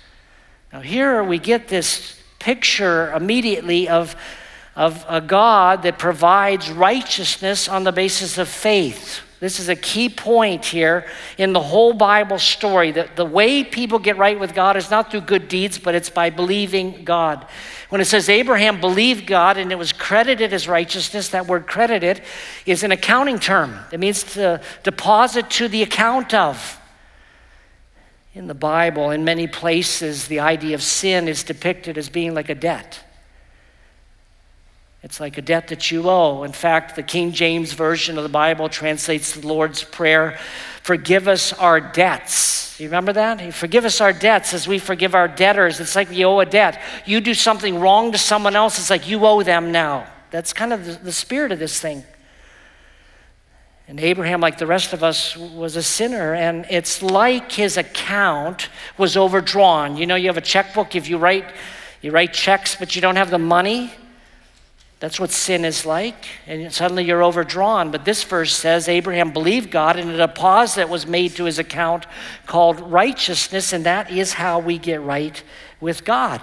Now, 0.72 0.80
here 0.80 1.24
we 1.24 1.38
get 1.38 1.68
this 1.68 2.19
picture 2.40 3.12
immediately 3.12 3.88
of, 3.88 4.16
of 4.74 5.04
a 5.08 5.20
God 5.20 5.84
that 5.84 5.98
provides 5.98 6.70
righteousness 6.70 7.68
on 7.68 7.84
the 7.84 7.92
basis 7.92 8.38
of 8.38 8.48
faith. 8.48 9.20
This 9.38 9.58
is 9.58 9.70
a 9.70 9.76
key 9.76 10.10
point 10.10 10.66
here 10.66 11.06
in 11.38 11.54
the 11.54 11.62
whole 11.62 11.94
Bible 11.94 12.38
story 12.38 12.90
that 12.92 13.16
the 13.16 13.24
way 13.24 13.64
people 13.64 13.98
get 13.98 14.18
right 14.18 14.38
with 14.38 14.54
God 14.54 14.76
is 14.76 14.90
not 14.90 15.10
through 15.10 15.22
good 15.22 15.48
deeds, 15.48 15.78
but 15.78 15.94
it's 15.94 16.10
by 16.10 16.28
believing 16.28 17.04
God. 17.04 17.46
When 17.88 18.02
it 18.02 18.04
says 18.04 18.28
Abraham 18.28 18.80
believed 18.80 19.26
God 19.26 19.56
and 19.56 19.72
it 19.72 19.78
was 19.78 19.94
credited 19.94 20.52
as 20.52 20.68
righteousness, 20.68 21.28
that 21.30 21.46
word 21.46 21.66
credited 21.66 22.20
is 22.66 22.82
an 22.82 22.92
accounting 22.92 23.38
term. 23.38 23.78
It 23.92 23.98
means 23.98 24.24
to 24.34 24.60
deposit 24.82 25.48
to 25.50 25.68
the 25.68 25.82
account 25.82 26.34
of. 26.34 26.79
In 28.34 28.46
the 28.46 28.54
Bible, 28.54 29.10
in 29.10 29.24
many 29.24 29.46
places, 29.46 30.28
the 30.28 30.40
idea 30.40 30.74
of 30.74 30.82
sin 30.82 31.26
is 31.26 31.42
depicted 31.42 31.98
as 31.98 32.08
being 32.08 32.34
like 32.34 32.48
a 32.48 32.54
debt. 32.54 33.04
It's 35.02 35.18
like 35.18 35.38
a 35.38 35.42
debt 35.42 35.68
that 35.68 35.90
you 35.90 36.08
owe. 36.08 36.42
In 36.42 36.52
fact, 36.52 36.94
the 36.94 37.02
King 37.02 37.32
James 37.32 37.72
Version 37.72 38.18
of 38.18 38.22
the 38.22 38.28
Bible 38.28 38.68
translates 38.68 39.34
the 39.34 39.46
Lord's 39.46 39.82
Prayer 39.82 40.38
Forgive 40.82 41.28
us 41.28 41.52
our 41.52 41.78
debts. 41.78 42.80
You 42.80 42.86
remember 42.86 43.12
that? 43.12 43.52
Forgive 43.52 43.84
us 43.84 44.00
our 44.00 44.14
debts 44.14 44.54
as 44.54 44.66
we 44.66 44.78
forgive 44.78 45.14
our 45.14 45.28
debtors. 45.28 45.78
It's 45.78 45.94
like 45.94 46.08
we 46.08 46.24
owe 46.24 46.40
a 46.40 46.46
debt. 46.46 46.80
You 47.04 47.20
do 47.20 47.34
something 47.34 47.78
wrong 47.78 48.12
to 48.12 48.18
someone 48.18 48.56
else, 48.56 48.78
it's 48.78 48.88
like 48.88 49.06
you 49.06 49.24
owe 49.26 49.42
them 49.42 49.72
now. 49.72 50.06
That's 50.30 50.52
kind 50.54 50.72
of 50.72 50.86
the, 50.86 50.92
the 50.92 51.12
spirit 51.12 51.52
of 51.52 51.58
this 51.58 51.78
thing. 51.78 52.04
And 53.90 53.98
Abraham, 53.98 54.40
like 54.40 54.56
the 54.56 54.68
rest 54.68 54.92
of 54.92 55.02
us, 55.02 55.36
was 55.36 55.74
a 55.74 55.82
sinner, 55.82 56.32
and 56.32 56.64
it's 56.70 57.02
like 57.02 57.50
his 57.50 57.76
account 57.76 58.68
was 58.96 59.16
overdrawn. 59.16 59.96
You 59.96 60.06
know, 60.06 60.14
you 60.14 60.28
have 60.28 60.36
a 60.36 60.40
checkbook, 60.40 60.94
if 60.94 61.08
you 61.08 61.18
write, 61.18 61.44
you 62.00 62.12
write 62.12 62.32
checks, 62.32 62.76
but 62.76 62.94
you 62.94 63.02
don't 63.02 63.16
have 63.16 63.30
the 63.30 63.38
money. 63.38 63.92
That's 65.00 65.18
what 65.18 65.32
sin 65.32 65.64
is 65.64 65.84
like. 65.84 66.24
And 66.46 66.72
suddenly 66.72 67.02
you're 67.02 67.24
overdrawn. 67.24 67.90
But 67.90 68.04
this 68.04 68.22
verse 68.22 68.54
says 68.54 68.88
Abraham 68.88 69.32
believed 69.32 69.72
God, 69.72 69.98
and 69.98 70.08
a 70.08 70.16
deposit 70.16 70.88
was 70.88 71.04
made 71.04 71.34
to 71.34 71.44
his 71.46 71.58
account 71.58 72.06
called 72.46 72.78
righteousness, 72.78 73.72
and 73.72 73.84
that 73.86 74.08
is 74.08 74.34
how 74.34 74.60
we 74.60 74.78
get 74.78 75.02
right 75.02 75.42
with 75.80 76.04
God. 76.04 76.40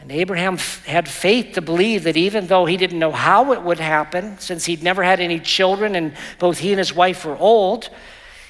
And 0.00 0.10
Abraham 0.10 0.54
f- 0.54 0.84
had 0.86 1.08
faith 1.08 1.54
to 1.54 1.62
believe 1.62 2.04
that 2.04 2.16
even 2.16 2.46
though 2.46 2.64
he 2.64 2.76
didn't 2.76 2.98
know 2.98 3.12
how 3.12 3.52
it 3.52 3.62
would 3.62 3.78
happen, 3.78 4.38
since 4.38 4.64
he'd 4.64 4.82
never 4.82 5.02
had 5.02 5.20
any 5.20 5.38
children 5.38 5.94
and 5.94 6.14
both 6.38 6.58
he 6.58 6.72
and 6.72 6.78
his 6.78 6.94
wife 6.94 7.24
were 7.24 7.36
old, 7.36 7.90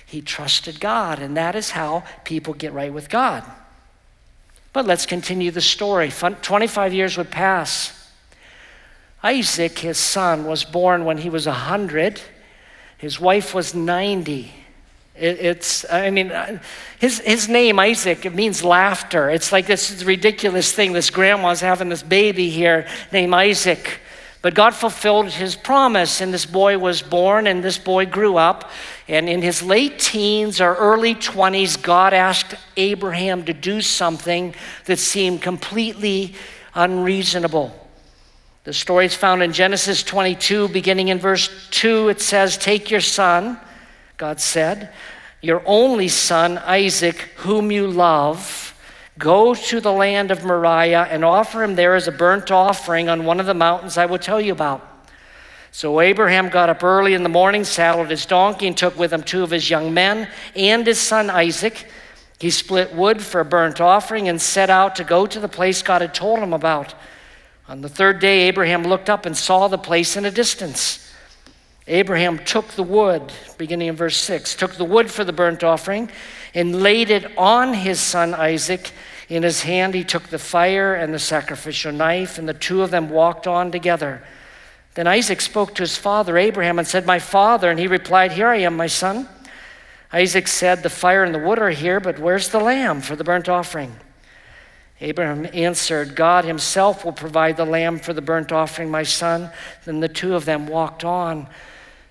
he 0.07 0.21
trusted 0.21 0.80
God. 0.80 1.19
And 1.19 1.37
that 1.37 1.57
is 1.57 1.71
how 1.71 2.04
people 2.25 2.54
get 2.54 2.73
right 2.73 2.92
with 2.92 3.09
God. 3.09 3.45
But 4.73 4.87
let's 4.87 5.07
continue 5.07 5.50
the 5.50 5.61
story. 5.61 6.11
25 6.11 6.95
years 6.95 7.16
would 7.16 7.30
pass. 7.30 7.97
Isaac, 9.23 9.80
his 9.80 9.99
son, 9.99 10.45
was 10.45 10.64
born 10.64 11.04
when 11.04 11.19
he 11.19 11.28
was 11.28 11.47
100. 11.47 12.21
His 12.97 13.21
wife 13.21 13.52
was 13.52 13.75
90. 13.75 14.52
It, 15.21 15.39
it's, 15.39 15.85
I 15.91 16.11
mean, 16.11 16.33
uh, 16.33 16.59
his, 16.99 17.21
his 17.21 17.49
name, 17.49 17.79
Isaac, 17.79 18.25
it 18.25 18.35
means 18.35 18.65
laughter. 18.65 19.29
It's 19.29 19.53
like 19.53 19.67
this 19.67 20.03
ridiculous 20.03 20.73
thing. 20.73 20.93
This 20.93 21.11
grandma's 21.11 21.61
having 21.61 21.91
this 21.91 22.03
baby 22.03 22.49
here 22.49 22.87
named 23.12 23.35
Isaac. 23.35 24.00
But 24.43 24.55
God 24.55 24.75
fulfilled 24.75 25.27
his 25.27 25.55
promise, 25.55 26.23
and 26.23 26.33
this 26.33 26.47
boy 26.47 26.79
was 26.79 27.03
born, 27.03 27.47
and 27.47 27.62
this 27.62 27.77
boy 27.77 28.07
grew 28.07 28.39
up. 28.39 28.71
And 29.07 29.29
in 29.29 29.43
his 29.43 29.62
late 29.62 29.99
teens 29.99 30.62
or 30.62 30.75
early 30.75 31.15
20s, 31.15 31.81
God 31.81 32.15
asked 32.15 32.55
Abraham 32.79 33.45
to 33.45 33.53
do 33.53 33.83
something 33.83 34.55
that 34.87 34.99
seemed 34.99 35.43
completely 35.43 36.35
unreasonable. 36.75 37.77
The 38.65 38.73
story 38.73 39.05
is 39.05 39.15
found 39.15 39.43
in 39.43 39.53
Genesis 39.53 40.03
22, 40.03 40.69
beginning 40.69 41.09
in 41.09 41.19
verse 41.19 41.69
2. 41.71 42.09
It 42.09 42.23
says, 42.23 42.57
Take 42.57 42.91
your 42.91 43.00
son, 43.00 43.59
God 44.21 44.41
said, 44.41 44.93
your 45.41 45.62
only 45.65 46.09
son, 46.09 46.59
Isaac, 46.59 47.17
whom 47.37 47.73
you 47.73 47.87
love 47.87 48.71
Go 49.21 49.55
to 49.55 49.83
the 49.83 49.93
land 49.93 50.31
of 50.31 50.47
Moriah 50.47 51.07
and 51.11 51.27
offer 51.27 51.62
him 51.62 51.75
there 51.75 51.95
as 51.95 52.09
a 52.09 52.12
burnt 52.12 52.50
offering 52.50 53.11
on 53.11 53.27
one 53.27 53.39
of 53.39 53.45
the 53.45 53.53
mountains 53.53 53.99
I 53.99 54.07
will 54.07 54.19
tell 54.19 54.41
you 54.41 54.50
about. 54.50 54.87
So 55.73 56.00
Abraham 56.00 56.49
got 56.49 56.71
up 56.71 56.83
early 56.83 57.12
in 57.12 57.23
the 57.23 57.29
morning, 57.29 57.62
saddled 57.65 58.09
his 58.09 58.25
donkey, 58.25 58.67
and 58.67 58.75
took 58.75 58.99
with 58.99 59.12
him 59.12 59.23
two 59.23 59.43
of 59.43 59.50
his 59.50 59.69
young 59.69 59.93
men 59.93 60.27
and 60.57 60.87
his 60.87 60.99
son 60.99 61.29
Isaac. 61.29 61.87
He 62.39 62.49
split 62.49 62.95
wood 62.95 63.21
for 63.21 63.43
a 63.43 63.45
burnt 63.45 63.79
offering 63.79 64.27
and 64.27 64.41
set 64.41 64.71
out 64.71 64.97
to 64.97 65.05
go 65.05 65.27
to 65.27 65.39
the 65.39 65.49
place 65.49 65.83
God 65.83 66.00
had 66.00 66.15
told 66.15 66.39
him 66.39 66.55
about. 66.55 66.95
On 67.69 67.83
the 67.83 67.91
third 67.91 68.21
day, 68.21 68.49
Abraham 68.49 68.85
looked 68.85 69.11
up 69.11 69.27
and 69.27 69.37
saw 69.37 69.69
the 69.69 69.77
place 69.77 70.17
in 70.17 70.25
a 70.25 70.31
distance. 70.31 71.10
Abraham 71.87 72.38
took 72.38 72.68
the 72.68 72.82
wood, 72.82 73.32
beginning 73.58 73.88
in 73.88 73.96
verse 73.96 74.16
6, 74.16 74.54
took 74.54 74.75
the 74.75 74.84
wood 74.84 75.10
for 75.10 75.25
the 75.25 75.32
burnt 75.32 75.64
offering 75.64 76.10
and 76.54 76.82
laid 76.82 77.10
it 77.10 77.37
on 77.38 77.75
his 77.75 78.00
son 78.00 78.34
Isaac. 78.34 78.92
In 79.28 79.42
his 79.42 79.62
hand, 79.62 79.94
he 79.94 80.04
took 80.04 80.25
the 80.25 80.38
fire 80.38 80.94
and 80.94 81.14
the 81.14 81.18
sacrificial 81.18 81.92
knife, 81.92 82.38
and 82.38 82.49
the 82.49 82.54
two 82.54 82.82
of 82.82 82.90
them 82.90 83.10
walked 83.10 83.46
on 83.46 83.70
together. 83.70 84.22
Then 84.94 85.06
Isaac 85.06 85.40
spoke 85.40 85.75
to 85.76 85.82
his 85.82 85.96
father 85.96 86.37
Abraham 86.37 86.78
and 86.78 86.87
said, 86.87 87.06
My 87.06 87.20
father. 87.20 87.70
And 87.70 87.78
he 87.78 87.87
replied, 87.87 88.32
Here 88.32 88.49
I 88.49 88.56
am, 88.56 88.76
my 88.76 88.88
son. 88.88 89.28
Isaac 90.12 90.49
said, 90.49 90.82
The 90.82 90.90
fire 90.90 91.22
and 91.22 91.34
the 91.34 91.38
wood 91.38 91.60
are 91.60 91.70
here, 91.70 92.00
but 92.00 92.18
where's 92.18 92.49
the 92.49 92.58
lamb 92.58 93.00
for 93.00 93.14
the 93.14 93.25
burnt 93.25 93.49
offering? 93.49 93.94
Abraham 95.00 95.49
answered, 95.54 96.14
God 96.14 96.45
himself 96.45 97.04
will 97.04 97.12
provide 97.12 97.57
the 97.57 97.64
lamb 97.64 97.99
for 97.99 98.12
the 98.12 98.21
burnt 98.21 98.52
offering, 98.52 98.90
my 98.90 99.02
son. 99.02 99.50
Then 99.85 100.00
the 100.00 100.09
two 100.09 100.35
of 100.35 100.45
them 100.45 100.66
walked 100.66 101.04
on 101.04 101.49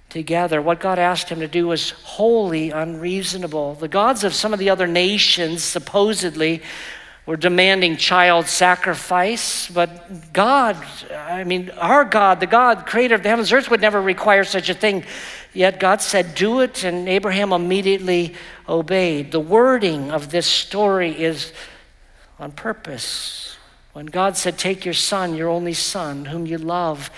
together. 0.09 0.59
What 0.59 0.79
God 0.79 0.97
asked 0.97 1.29
him 1.29 1.39
to 1.39 1.47
do 1.47 1.67
was 1.67 1.91
wholly 1.91 2.71
unreasonable. 2.71 3.75
The 3.75 3.87
gods 3.87 4.23
of 4.23 4.33
some 4.33 4.53
of 4.53 4.59
the 4.59 4.71
other 4.71 4.87
nations 4.87 5.63
supposedly 5.63 6.63
were 7.27 7.37
demanding 7.37 7.95
child 7.95 8.47
sacrifice, 8.47 9.69
but 9.69 10.33
God, 10.33 10.75
I 11.13 11.43
mean, 11.43 11.69
our 11.77 12.03
God, 12.03 12.39
the 12.39 12.47
God, 12.47 12.87
creator 12.87 13.13
of 13.13 13.21
the 13.21 13.29
heavens 13.29 13.51
and 13.51 13.59
earth, 13.59 13.69
would 13.69 13.81
never 13.81 14.01
require 14.01 14.43
such 14.43 14.67
a 14.67 14.73
thing. 14.73 15.03
Yet 15.53 15.79
God 15.79 16.01
said, 16.01 16.33
Do 16.33 16.61
it, 16.61 16.83
and 16.83 17.07
Abraham 17.07 17.53
immediately 17.53 18.33
obeyed. 18.67 19.31
The 19.31 19.39
wording 19.39 20.09
of 20.09 20.31
this 20.31 20.47
story 20.47 21.11
is 21.11 21.53
on 22.39 22.51
purpose. 22.51 23.57
When 23.93 24.05
God 24.05 24.37
said, 24.37 24.57
Take 24.57 24.85
your 24.85 24.93
son, 24.93 25.35
your 25.35 25.49
only 25.49 25.73
son, 25.73 26.25
whom 26.25 26.45
you 26.45 26.57
love, 26.57 27.09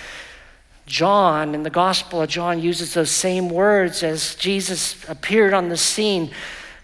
John, 0.85 1.55
in 1.55 1.63
the 1.63 1.69
Gospel 1.69 2.21
of 2.21 2.29
John, 2.29 2.59
uses 2.59 2.93
those 2.93 3.11
same 3.11 3.49
words 3.49 4.03
as 4.03 4.35
Jesus 4.35 5.07
appeared 5.07 5.53
on 5.53 5.69
the 5.69 5.77
scene 5.77 6.31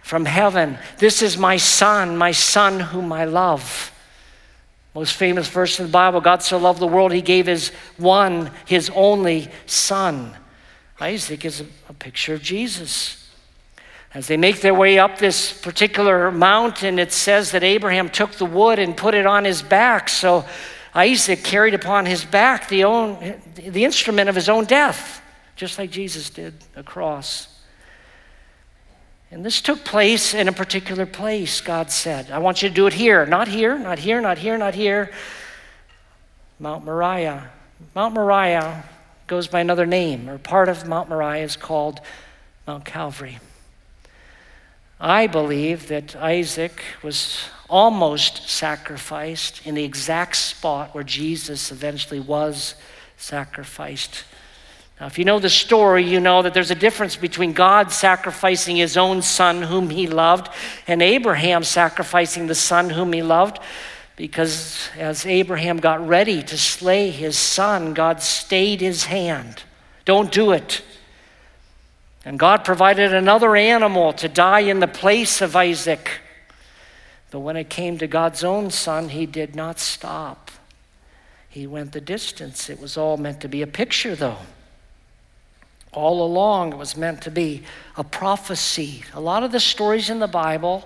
from 0.01 0.25
heaven. 0.25 0.77
This 1.00 1.22
is 1.22 1.38
my 1.38 1.58
son, 1.58 2.15
my 2.15 2.32
son 2.32 2.79
whom 2.79 3.12
I 3.12 3.25
love. 3.25 3.91
Most 4.96 5.13
famous 5.13 5.48
verse 5.48 5.79
in 5.79 5.88
the 5.88 5.91
Bible 5.91 6.22
God 6.22 6.41
so 6.41 6.58
loved 6.58 6.79
the 6.79 6.88
world, 6.88 7.12
he 7.12 7.22
gave 7.22 7.46
his 7.46 7.70
one, 7.98 8.51
his 8.65 8.89
only 8.96 9.50
son. 9.65 10.36
Isaac 11.00 11.46
is 11.46 11.62
a, 11.89 11.94
picture 11.94 12.34
of 12.34 12.41
Jesus. 12.41 13.26
As 14.14 14.28
they 14.28 14.38
make 14.38 14.62
their 14.62 14.74
way 14.74 15.00
up 15.00 15.18
this 15.18 15.52
particular 15.54 16.32
mountain, 16.32 16.98
it 16.98 17.12
says 17.12 17.52
that 17.52 17.64
Abraham 17.64 18.10
took 18.10 18.32
the 18.34 18.46
wood 18.46 18.80
and 18.80 18.96
put 18.96 19.14
it 19.14 19.26
on 19.26 19.44
his 19.44 19.62
back. 19.62 20.10
So 20.10 20.46
Isaac 20.96 21.44
carried 21.44 21.74
upon 21.74 22.06
his 22.06 22.24
back 22.24 22.70
the, 22.70 22.86
own, 22.86 23.42
the 23.56 23.84
instrument 23.84 24.30
of 24.30 24.36
his 24.36 24.50
own 24.50 24.66
death, 24.66 25.22
just 25.56 25.78
like 25.78 25.92
Jesus 25.92 26.30
did, 26.30 26.54
a 26.76 26.84
cross. 26.84 27.54
And 29.30 29.46
this 29.46 29.62
took 29.62 29.84
place 29.84 30.34
in 30.34 30.48
a 30.48 30.54
particular 30.54 31.06
place, 31.06 31.60
God 31.60 31.92
said. 31.92 32.32
I 32.32 32.40
want 32.40 32.62
you 32.62 32.70
to 32.70 32.76
do 32.76 32.88
it 32.88 32.94
here. 32.94 33.26
Not 33.26 33.50
here, 33.50 33.78
not 33.78 34.00
here, 34.00 34.22
not 34.22 34.38
here, 34.38 34.58
not 34.58 34.74
here. 34.74 35.12
Mount 36.60 36.86
Moriah. 36.86 37.50
Mount 37.94 38.14
Moriah 38.14 38.86
goes 39.28 39.48
by 39.48 39.60
another 39.60 39.86
name, 39.86 40.30
or 40.30 40.38
part 40.38 40.70
of 40.70 40.88
Mount 40.88 41.10
Moriah 41.10 41.44
is 41.44 41.58
called 41.58 42.00
Mount 42.66 42.86
Calvary. 42.86 43.38
I 45.00 45.27
believe 45.27 45.88
that 45.89 46.16
Isaac 46.16 46.82
was 47.04 47.46
almost 47.70 48.50
sacrificed 48.50 49.66
in 49.66 49.75
the 49.75 49.84
exact 49.84 50.36
spot 50.36 50.96
where 50.96 51.04
Jesus 51.04 51.72
eventually 51.72 52.20
was 52.20 52.75
sacrificed. 53.18 54.24
Now, 55.00 55.06
if 55.06 55.20
you 55.20 55.25
know 55.25 55.38
the 55.38 55.50
story, 55.50 56.04
you 56.04 56.20
know 56.20 56.42
that 56.42 56.56
there's 56.56 56.72
a 56.72 56.75
difference 56.75 57.16
between 57.16 57.54
God 57.54 57.92
sacrificing 57.92 58.77
his 58.77 58.98
own 58.98 59.22
son, 59.22 59.62
whom 59.62 59.92
he 59.92 60.08
loved, 60.08 60.50
and 60.88 61.04
Abraham 61.04 61.63
sacrificing 61.63 62.48
the 62.48 62.56
son 62.56 62.89
whom 62.89 63.13
he 63.13 63.22
loved. 63.22 63.60
Because 64.16 64.89
as 64.98 65.27
Abraham 65.27 65.77
got 65.77 66.08
ready 66.08 66.42
to 66.42 66.58
slay 66.58 67.12
his 67.12 67.38
son, 67.38 67.94
God 67.94 68.24
stayed 68.24 68.82
his 68.82 69.06
hand. 69.06 69.62
Don't 70.06 70.32
do 70.32 70.51
it. 70.51 70.82
And 72.27 72.38
God 72.38 72.65
provided 72.65 73.13
another 73.13 73.55
animal 73.55 74.12
to 74.12 74.27
die 74.27 74.60
in 74.60 74.81
the 74.81 74.88
place 74.88 75.39
of 75.39 75.55
Isaac. 75.55 76.19
But 77.31 77.39
when 77.39 77.55
it 77.55 77.69
came 77.69 77.98
to 78.00 78.05
God's 78.05 78.43
own 78.43 78.69
son, 78.69 79.07
he 79.07 79.25
did 79.25 79.55
not 79.55 79.79
stop. 79.79 80.51
He 81.48 81.65
went 81.65 81.93
the 81.93 82.01
distance. 82.01 82.69
It 82.69 82.81
was 82.81 82.98
all 82.98 83.15
meant 83.15 83.39
to 83.41 83.48
be 83.48 83.62
a 83.62 83.67
picture, 83.67 84.13
though. 84.13 84.39
All 85.93 86.22
along, 86.22 86.74
it 86.74 86.77
was 86.77 86.98
meant 86.98 87.22
to 87.22 87.31
be 87.31 87.63
a 87.96 88.03
prophecy. 88.03 89.03
A 89.13 89.22
lot 89.22 89.43
of 89.43 89.53
the 89.53 89.62
stories 89.62 90.10
in 90.10 90.19
the 90.19 90.27
Bible 90.27 90.86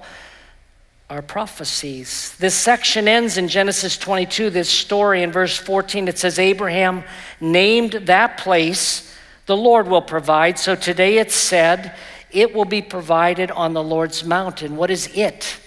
are 1.10 1.24
prophecies. 1.24 2.36
This 2.38 2.53
section 2.53 3.07
ends 3.07 3.39
in 3.39 3.48
Genesis 3.48 3.98
22. 3.98 4.51
This 4.51 4.69
story 4.69 5.24
in 5.24 5.31
verse 5.31 5.57
14, 5.57 6.07
it 6.07 6.19
says, 6.19 6.38
Abraham 6.38 7.03
named 7.39 7.93
that 7.93 8.38
place, 8.38 9.11
the 9.51 9.58
Lord 9.58 9.88
will 9.89 10.01
provide. 10.01 10.58
So 10.58 10.75
today 10.75 11.17
it's 11.17 11.36
said, 11.36 11.93
it 12.31 12.55
will 12.55 12.65
be 12.65 12.81
provided 12.81 13.51
on 13.51 13.74
the 13.74 13.84
Lord's 13.84 14.24
mountain. 14.24 14.77
What 14.77 14.89
is 14.89 15.08
it? 15.13 15.60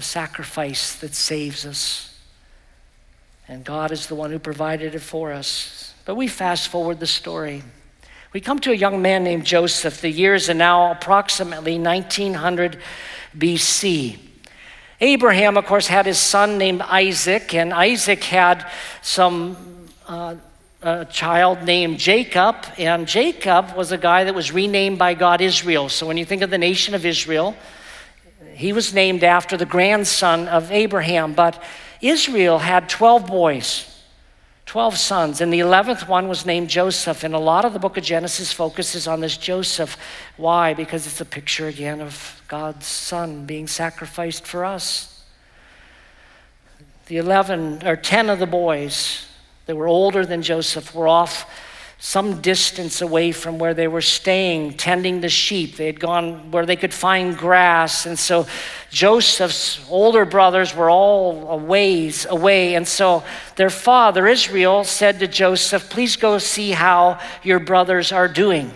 the 0.00 0.06
sacrifice 0.06 0.94
that 0.96 1.14
saves 1.14 1.66
us. 1.66 2.18
And 3.46 3.64
God 3.64 3.92
is 3.92 4.06
the 4.06 4.14
one 4.14 4.30
who 4.30 4.38
provided 4.38 4.94
it 4.94 5.00
for 5.00 5.30
us. 5.30 5.92
But 6.06 6.14
we 6.14 6.26
fast 6.26 6.68
forward 6.68 7.00
the 7.00 7.06
story. 7.06 7.62
We 8.32 8.40
come 8.40 8.60
to 8.60 8.70
a 8.70 8.74
young 8.74 9.02
man 9.02 9.24
named 9.24 9.44
Joseph. 9.44 10.00
The 10.00 10.08
years 10.08 10.48
are 10.48 10.54
now 10.54 10.92
approximately 10.92 11.78
1900 11.78 12.78
BC. 13.36 14.18
Abraham, 15.02 15.58
of 15.58 15.66
course, 15.66 15.88
had 15.88 16.06
his 16.06 16.18
son 16.18 16.56
named 16.56 16.80
Isaac, 16.80 17.52
and 17.52 17.70
Isaac 17.70 18.24
had 18.24 18.70
some 19.02 19.86
uh, 20.08 20.36
a 20.82 21.04
child 21.04 21.62
named 21.64 21.98
Jacob, 21.98 22.56
and 22.78 23.06
Jacob 23.06 23.76
was 23.76 23.92
a 23.92 23.98
guy 23.98 24.24
that 24.24 24.34
was 24.34 24.50
renamed 24.50 24.98
by 24.98 25.12
God 25.12 25.40
Israel. 25.40 25.88
So 25.90 26.06
when 26.06 26.16
you 26.16 26.24
think 26.24 26.40
of 26.40 26.48
the 26.48 26.58
nation 26.58 26.94
of 26.94 27.04
Israel, 27.04 27.54
he 28.54 28.72
was 28.72 28.94
named 28.94 29.22
after 29.22 29.56
the 29.56 29.66
grandson 29.66 30.48
of 30.48 30.70
Abraham, 30.72 31.34
but 31.34 31.62
Israel 32.00 32.58
had 32.58 32.88
12 32.88 33.26
boys, 33.26 34.02
12 34.64 34.96
sons, 34.96 35.40
and 35.42 35.52
the 35.52 35.60
11th 35.60 36.08
one 36.08 36.28
was 36.28 36.46
named 36.46 36.70
Joseph. 36.70 37.24
And 37.24 37.34
a 37.34 37.38
lot 37.38 37.66
of 37.66 37.74
the 37.74 37.78
book 37.78 37.98
of 37.98 38.04
Genesis 38.04 38.50
focuses 38.50 39.06
on 39.06 39.20
this 39.20 39.36
Joseph. 39.36 39.98
Why? 40.38 40.72
Because 40.72 41.06
it's 41.06 41.20
a 41.20 41.26
picture 41.26 41.68
again 41.68 42.00
of 42.00 42.42
God's 42.48 42.86
son 42.86 43.44
being 43.44 43.66
sacrificed 43.66 44.46
for 44.46 44.64
us. 44.64 45.24
The 47.06 47.18
11 47.18 47.86
or 47.86 47.96
10 47.96 48.30
of 48.30 48.38
the 48.38 48.46
boys 48.46 49.26
that 49.70 49.76
were 49.76 49.86
older 49.86 50.26
than 50.26 50.42
Joseph 50.42 50.92
were 50.96 51.06
off 51.06 51.48
some 52.00 52.40
distance 52.40 53.02
away 53.02 53.30
from 53.30 53.60
where 53.60 53.72
they 53.72 53.86
were 53.86 54.00
staying, 54.00 54.72
tending 54.72 55.20
the 55.20 55.28
sheep. 55.28 55.76
They 55.76 55.86
had 55.86 56.00
gone 56.00 56.50
where 56.50 56.66
they 56.66 56.74
could 56.74 56.92
find 56.92 57.38
grass. 57.38 58.04
And 58.04 58.18
so 58.18 58.48
Joseph's 58.90 59.78
older 59.88 60.24
brothers 60.24 60.74
were 60.74 60.90
all 60.90 61.50
a 61.50 61.56
ways 61.56 62.26
away. 62.26 62.74
And 62.74 62.88
so 62.88 63.22
their 63.54 63.70
father, 63.70 64.26
Israel, 64.26 64.82
said 64.82 65.20
to 65.20 65.28
Joseph, 65.28 65.88
Please 65.88 66.16
go 66.16 66.38
see 66.38 66.72
how 66.72 67.20
your 67.44 67.60
brothers 67.60 68.10
are 68.10 68.26
doing. 68.26 68.72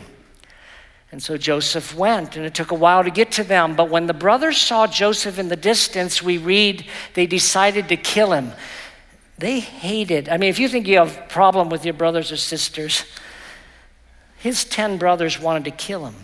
And 1.11 1.21
so 1.21 1.37
Joseph 1.37 1.93
went, 1.97 2.37
and 2.37 2.47
it 2.47 2.55
took 2.55 2.71
a 2.71 2.77
while 2.77 3.03
to 3.03 3.11
get 3.11 3.33
to 3.33 3.43
them. 3.43 3.75
But 3.75 3.91
when 3.91 4.07
the 4.07 4.15
brothers 4.15 4.59
saw 4.59 4.87
Joseph 4.87 5.41
in 5.41 5.49
the 5.49 5.57
distance, 5.57 6.23
we 6.23 6.39
read 6.39 6.87
they 7.15 7.27
decided 7.27 7.89
to 7.89 7.97
kill 7.97 8.31
him. 8.31 8.53
They 9.39 9.61
hated. 9.61 10.29
I 10.29 10.37
mean, 10.37 10.51
if 10.51 10.59
you 10.59 10.69
think 10.69 10.87
you 10.87 10.99
have 10.99 11.19
a 11.19 11.23
problem 11.23 11.69
with 11.69 11.85
your 11.85 11.95
brothers 11.95 12.31
or 12.31 12.37
sisters, 12.37 13.05
his 14.39 14.65
10 14.65 14.99
brothers 14.99 15.41
wanted 15.41 15.65
to 15.65 15.71
kill 15.71 16.07
him. 16.07 16.15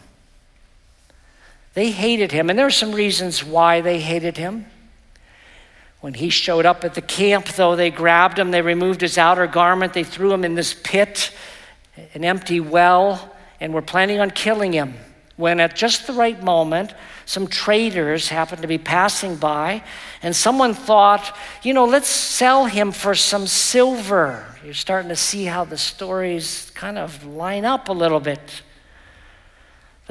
They 1.74 1.90
hated 1.90 2.32
him, 2.32 2.50
and 2.50 2.58
there 2.58 2.66
are 2.66 2.70
some 2.70 2.92
reasons 2.92 3.44
why 3.44 3.80
they 3.80 4.00
hated 4.00 4.36
him. 4.36 4.66
When 6.00 6.14
he 6.14 6.30
showed 6.30 6.66
up 6.66 6.84
at 6.84 6.94
the 6.94 7.02
camp, 7.02 7.46
though, 7.48 7.76
they 7.76 7.90
grabbed 7.90 8.38
him, 8.38 8.50
they 8.50 8.62
removed 8.62 9.00
his 9.00 9.18
outer 9.18 9.46
garment, 9.46 9.92
they 9.92 10.04
threw 10.04 10.32
him 10.32 10.44
in 10.44 10.54
this 10.54 10.74
pit, 10.74 11.32
an 12.14 12.24
empty 12.24 12.58
well, 12.58 13.34
and 13.60 13.74
were 13.74 13.82
planning 13.82 14.18
on 14.18 14.30
killing 14.30 14.72
him. 14.72 14.94
When 15.40 15.58
at 15.58 15.74
just 15.74 16.06
the 16.06 16.12
right 16.12 16.40
moment, 16.42 16.92
some 17.24 17.46
traders 17.46 18.28
happened 18.28 18.60
to 18.60 18.68
be 18.68 18.76
passing 18.76 19.36
by, 19.36 19.82
and 20.22 20.36
someone 20.36 20.74
thought, 20.74 21.34
you 21.62 21.72
know, 21.72 21.86
let's 21.86 22.08
sell 22.08 22.66
him 22.66 22.92
for 22.92 23.14
some 23.14 23.46
silver. 23.46 24.44
You're 24.62 24.74
starting 24.74 25.08
to 25.08 25.16
see 25.16 25.46
how 25.46 25.64
the 25.64 25.78
stories 25.78 26.70
kind 26.74 26.98
of 26.98 27.24
line 27.24 27.64
up 27.64 27.88
a 27.88 27.92
little 27.92 28.20
bit. 28.20 28.62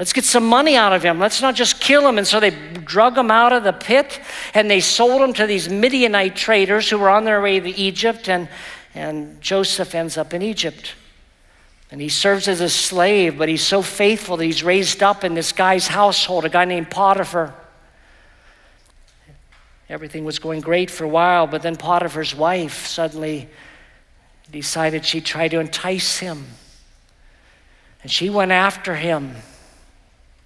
Let's 0.00 0.12
get 0.12 0.24
some 0.24 0.46
money 0.46 0.74
out 0.76 0.92
of 0.92 1.04
him. 1.04 1.20
Let's 1.20 1.40
not 1.40 1.54
just 1.54 1.80
kill 1.80 2.08
him. 2.08 2.18
And 2.18 2.26
so 2.26 2.40
they 2.40 2.50
drug 2.50 3.16
him 3.16 3.30
out 3.30 3.52
of 3.52 3.62
the 3.62 3.72
pit 3.72 4.20
and 4.54 4.68
they 4.68 4.80
sold 4.80 5.22
him 5.22 5.32
to 5.34 5.46
these 5.46 5.68
Midianite 5.68 6.34
traders 6.34 6.90
who 6.90 6.98
were 6.98 7.10
on 7.10 7.24
their 7.24 7.40
way 7.40 7.60
to 7.60 7.68
Egypt. 7.68 8.28
And, 8.28 8.48
and 8.94 9.40
Joseph 9.40 9.94
ends 9.94 10.16
up 10.16 10.34
in 10.34 10.42
Egypt. 10.42 10.94
And 11.90 12.00
he 12.00 12.08
serves 12.08 12.46
as 12.46 12.60
a 12.60 12.68
slave, 12.68 13.36
but 13.36 13.48
he's 13.48 13.66
so 13.66 13.82
faithful 13.82 14.36
that 14.36 14.44
he's 14.44 14.62
raised 14.62 15.02
up 15.02 15.24
in 15.24 15.34
this 15.34 15.52
guy's 15.52 15.88
household, 15.88 16.44
a 16.44 16.48
guy 16.48 16.64
named 16.64 16.90
Potiphar. 16.90 17.52
Everything 19.88 20.24
was 20.24 20.38
going 20.38 20.60
great 20.60 20.88
for 20.88 21.02
a 21.02 21.08
while, 21.08 21.48
but 21.48 21.62
then 21.62 21.74
Potiphar's 21.74 22.32
wife 22.32 22.86
suddenly 22.86 23.48
decided 24.52 25.04
she'd 25.04 25.24
try 25.24 25.48
to 25.48 25.58
entice 25.58 26.18
him. 26.18 26.46
And 28.02 28.10
she 28.10 28.30
went 28.30 28.52
after 28.52 28.94
him, 28.94 29.34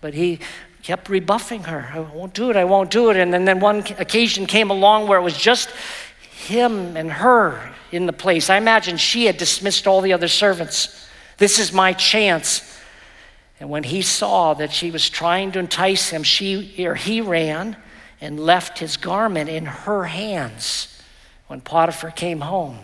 but 0.01 0.15
he 0.15 0.41
kept 0.83 1.11
rebuffing 1.11 1.65
her. 1.65 1.91
I 1.93 2.01
won't 2.01 2.33
do 2.33 2.51
it, 2.51 2.57
I 2.57 2.65
won't 2.65 2.91
do 2.91 3.11
it. 3.11 3.17
And 3.19 3.33
then, 3.33 3.45
then 3.45 3.61
one 3.61 3.81
occasion 3.99 4.47
came 4.47 4.71
along 4.71 5.09
where 5.09 5.19
it 5.19 5.23
was 5.23 5.37
just 5.37 5.71
him 6.47 6.97
and 6.97 7.13
her 7.13 7.73
in 7.93 8.07
the 8.07 8.13
place. 8.13 8.49
I 8.49 8.57
imagine 8.57 8.97
she 8.97 9.27
had 9.27 9.37
dismissed 9.37 9.87
all 9.87 10.01
the 10.01 10.15
other 10.15 10.29
servants. 10.29 11.04
This 11.39 11.59
is 11.59 11.73
my 11.73 11.93
chance. 11.93 12.79
And 13.61 13.71
when 13.71 13.85
he 13.85 14.03
saw 14.03 14.55
that 14.55 14.73
she 14.73 14.91
was 14.91 15.09
trying 15.09 15.53
to 15.53 15.59
entice 15.59 16.11
him, 16.11 16.23
she 16.23 16.85
or 16.85 16.95
he 16.95 17.21
ran 17.21 17.77
and 18.21 18.41
left 18.41 18.79
his 18.79 18.97
garment 18.97 19.51
in 19.51 19.67
her 19.67 20.05
hands 20.05 21.03
when 21.47 21.61
Potiphar 21.61 22.11
came 22.11 22.41
home. 22.41 22.79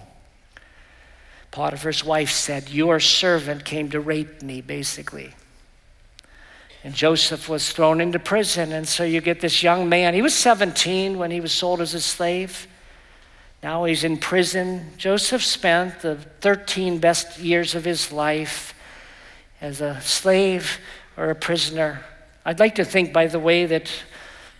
Potiphar's 1.50 2.04
wife 2.04 2.30
said, 2.30 2.70
Your 2.70 3.00
servant 3.00 3.64
came 3.64 3.90
to 3.90 4.00
rape 4.00 4.42
me, 4.42 4.60
basically. 4.60 5.34
And 6.84 6.94
Joseph 6.94 7.48
was 7.48 7.72
thrown 7.72 8.00
into 8.00 8.18
prison. 8.18 8.72
And 8.72 8.86
so 8.86 9.04
you 9.04 9.20
get 9.20 9.40
this 9.40 9.62
young 9.62 9.88
man. 9.88 10.14
He 10.14 10.22
was 10.22 10.34
17 10.34 11.18
when 11.18 11.30
he 11.30 11.40
was 11.40 11.52
sold 11.52 11.80
as 11.80 11.94
a 11.94 12.00
slave. 12.00 12.66
Now 13.62 13.84
he's 13.84 14.04
in 14.04 14.16
prison. 14.16 14.92
Joseph 14.96 15.44
spent 15.44 16.00
the 16.00 16.16
13 16.40 16.98
best 16.98 17.38
years 17.38 17.74
of 17.74 17.84
his 17.84 18.10
life 18.10 18.74
as 19.60 19.80
a 19.80 20.00
slave 20.00 20.78
or 21.16 21.30
a 21.30 21.34
prisoner. 21.34 22.02
I'd 22.44 22.58
like 22.58 22.76
to 22.76 22.84
think, 22.84 23.12
by 23.12 23.26
the 23.26 23.38
way, 23.38 23.66
that 23.66 23.90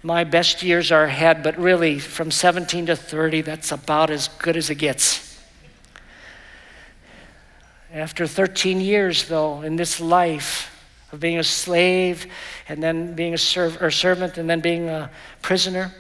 my 0.03 0.25
best 0.25 0.63
years 0.63 0.93
are 0.93 1.05
ahead, 1.05 1.43
but 1.43 1.59
really 1.59 1.99
from 1.99 2.31
17 2.31 2.87
to 2.87 2.97
30, 2.97 3.41
that's 3.43 3.73
about 3.73 4.11
as 4.11 4.29
good 4.29 4.57
as 4.57 4.69
it 4.69 4.77
gets. 4.77 5.39
After 7.93 8.27
13 8.27 8.81
years, 8.81 9.29
though, 9.29 9.63
in 9.63 9.77
this 9.77 9.99
life 9.99 10.67
of 11.11 11.21
being 11.21 11.39
a 11.39 11.45
slave 11.45 12.27
and 12.69 12.83
then 12.83 13.15
being 13.15 13.35
a 13.35 13.39
serv- 13.39 13.83
or 13.83 13.91
servant 13.91 14.39
and 14.39 14.49
then 14.49 14.61
being 14.61 14.89
a 14.89 15.11
prisoner, 15.43 15.93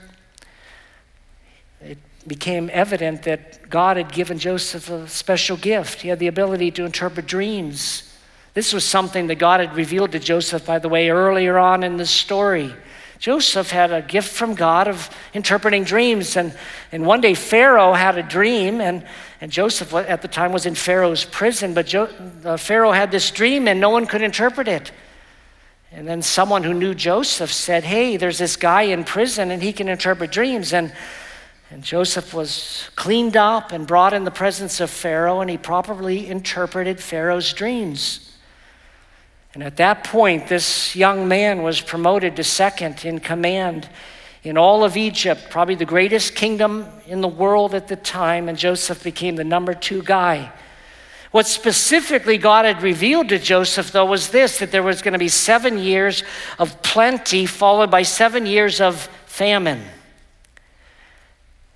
became 2.27 2.71
evident 2.73 3.23
that 3.23 3.69
God 3.71 3.97
had 3.97 4.13
given 4.13 4.39
Joseph 4.39 4.91
a 4.91 5.09
special 5.09 5.57
gift. 5.57 6.03
He 6.03 6.09
had 6.09 6.19
the 6.19 6.27
ability 6.27 6.71
to 6.73 6.85
interpret 6.85 7.27
dreams. 7.27 8.15
This 8.55 8.73
was 8.73 8.85
something 8.85 9.29
that 9.29 9.37
God 9.37 9.61
had 9.61 9.77
revealed 9.77 10.13
to 10.13 10.19
Joseph, 10.19 10.67
by 10.67 10.79
the 10.79 10.89
way, 10.89 11.09
earlier 11.09 11.59
on 11.59 11.83
in 11.83 11.97
the 11.97 12.07
story. 12.07 12.75
Joseph 13.21 13.71
had 13.71 13.93
a 13.93 14.01
gift 14.01 14.33
from 14.33 14.55
God 14.55 14.89
of 14.89 15.11
interpreting 15.35 15.85
dreams. 15.85 16.37
And, 16.37 16.57
and 16.91 17.05
one 17.05 17.21
day, 17.21 17.35
Pharaoh 17.35 17.93
had 17.93 18.17
a 18.17 18.23
dream, 18.23 18.81
and, 18.81 19.07
and 19.43 19.53
Joseph 19.53 19.93
at 19.95 20.23
the 20.23 20.29
time 20.29 20.53
was 20.53 20.67
in 20.67 20.75
Pharaoh's 20.75 21.25
prison. 21.25 21.75
But 21.75 21.87
jo, 21.87 22.09
uh, 22.45 22.57
Pharaoh 22.57 22.93
had 22.93 23.11
this 23.11 23.31
dream, 23.31 23.69
and 23.69 23.79
no 23.79 23.91
one 23.91 24.07
could 24.07 24.23
interpret 24.23 24.69
it. 24.69 24.91
And 25.93 26.09
then 26.09 26.23
someone 26.23 26.63
who 26.63 26.73
knew 26.73 26.95
Joseph 26.95 27.53
said, 27.53 27.85
Hey, 27.85 28.17
there's 28.17 28.39
this 28.39 28.57
guy 28.57 28.83
in 28.83 29.05
prison, 29.05 29.51
and 29.51 29.63
he 29.63 29.73
can 29.73 29.89
interpret 29.89 30.33
dreams. 30.33 30.73
And 30.73 30.93
and 31.71 31.85
Joseph 31.85 32.35
was 32.35 32.91
cleaned 32.97 33.37
up 33.37 33.71
and 33.71 33.87
brought 33.87 34.13
in 34.13 34.25
the 34.25 34.31
presence 34.33 34.81
of 34.81 34.91
Pharaoh, 34.91 35.41
and 35.41 35.49
he 35.49 35.57
properly 35.57 36.27
interpreted 36.27 36.99
Pharaoh's 36.99 37.53
dreams. 37.53 38.37
And 39.55 39.63
at 39.63 39.77
that 39.77 40.03
point, 40.03 40.49
this 40.49 40.97
young 40.97 41.29
man 41.29 41.63
was 41.63 41.81
promoted 41.81 42.37
to 42.37 42.45
second 42.45 43.05
in 43.05 43.21
command 43.21 43.89
in 44.43 44.57
all 44.57 44.83
of 44.85 44.97
Egypt, 44.97 45.49
probably 45.51 45.75
the 45.77 45.85
greatest 45.85 46.35
kingdom 46.35 46.87
in 47.07 47.21
the 47.21 47.29
world 47.29 47.75
at 47.75 47.89
the 47.89 47.97
time, 47.97 48.49
and 48.49 48.59
Joseph 48.59 49.05
became 49.05 49.37
the 49.37 49.45
number 49.45 49.75
two 49.75 50.03
guy. 50.03 50.51
What 51.31 51.47
specifically 51.47 52.39
God 52.39 52.65
had 52.65 52.83
revealed 52.83 53.29
to 53.29 53.39
Joseph, 53.39 53.93
though, 53.93 54.07
was 54.07 54.31
this 54.31 54.59
that 54.59 54.73
there 54.73 54.83
was 54.83 55.03
going 55.03 55.13
to 55.13 55.19
be 55.19 55.29
seven 55.29 55.79
years 55.79 56.25
of 56.59 56.83
plenty, 56.83 57.47
followed 57.47 57.91
by 57.91 58.03
seven 58.03 58.47
years 58.47 58.81
of 58.81 59.09
famine. 59.27 59.85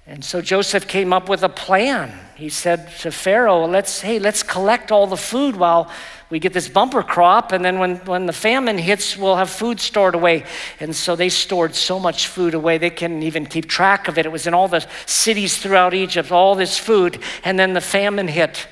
And 0.06 0.22
so 0.22 0.42
Joseph 0.42 0.86
came 0.86 1.14
up 1.14 1.30
with 1.30 1.42
a 1.42 1.48
plan. 1.48 2.12
He 2.34 2.50
said 2.50 2.90
to 3.00 3.10
Pharaoh, 3.10 3.64
let's, 3.66 4.02
hey, 4.02 4.18
let's 4.18 4.42
collect 4.42 4.92
all 4.92 5.06
the 5.06 5.16
food 5.16 5.56
while 5.56 5.90
we 6.28 6.38
get 6.38 6.52
this 6.52 6.68
bumper 6.68 7.02
crop, 7.02 7.52
and 7.52 7.64
then 7.64 7.78
when, 7.78 7.96
when 8.06 8.26
the 8.26 8.32
famine 8.32 8.76
hits, 8.76 9.16
we'll 9.16 9.36
have 9.36 9.48
food 9.48 9.78
stored 9.80 10.14
away. 10.14 10.44
And 10.80 10.94
so 10.94 11.16
they 11.16 11.28
stored 11.28 11.74
so 11.74 11.98
much 11.98 12.26
food 12.26 12.54
away, 12.54 12.76
they 12.76 12.90
couldn't 12.90 13.22
even 13.22 13.46
keep 13.46 13.66
track 13.66 14.08
of 14.08 14.18
it. 14.18 14.26
It 14.26 14.32
was 14.32 14.46
in 14.46 14.52
all 14.52 14.68
the 14.68 14.86
cities 15.06 15.56
throughout 15.58 15.94
Egypt, 15.94 16.32
all 16.32 16.54
this 16.54 16.76
food, 16.76 17.20
and 17.44 17.58
then 17.58 17.72
the 17.72 17.80
famine 17.80 18.28
hit. 18.28 18.66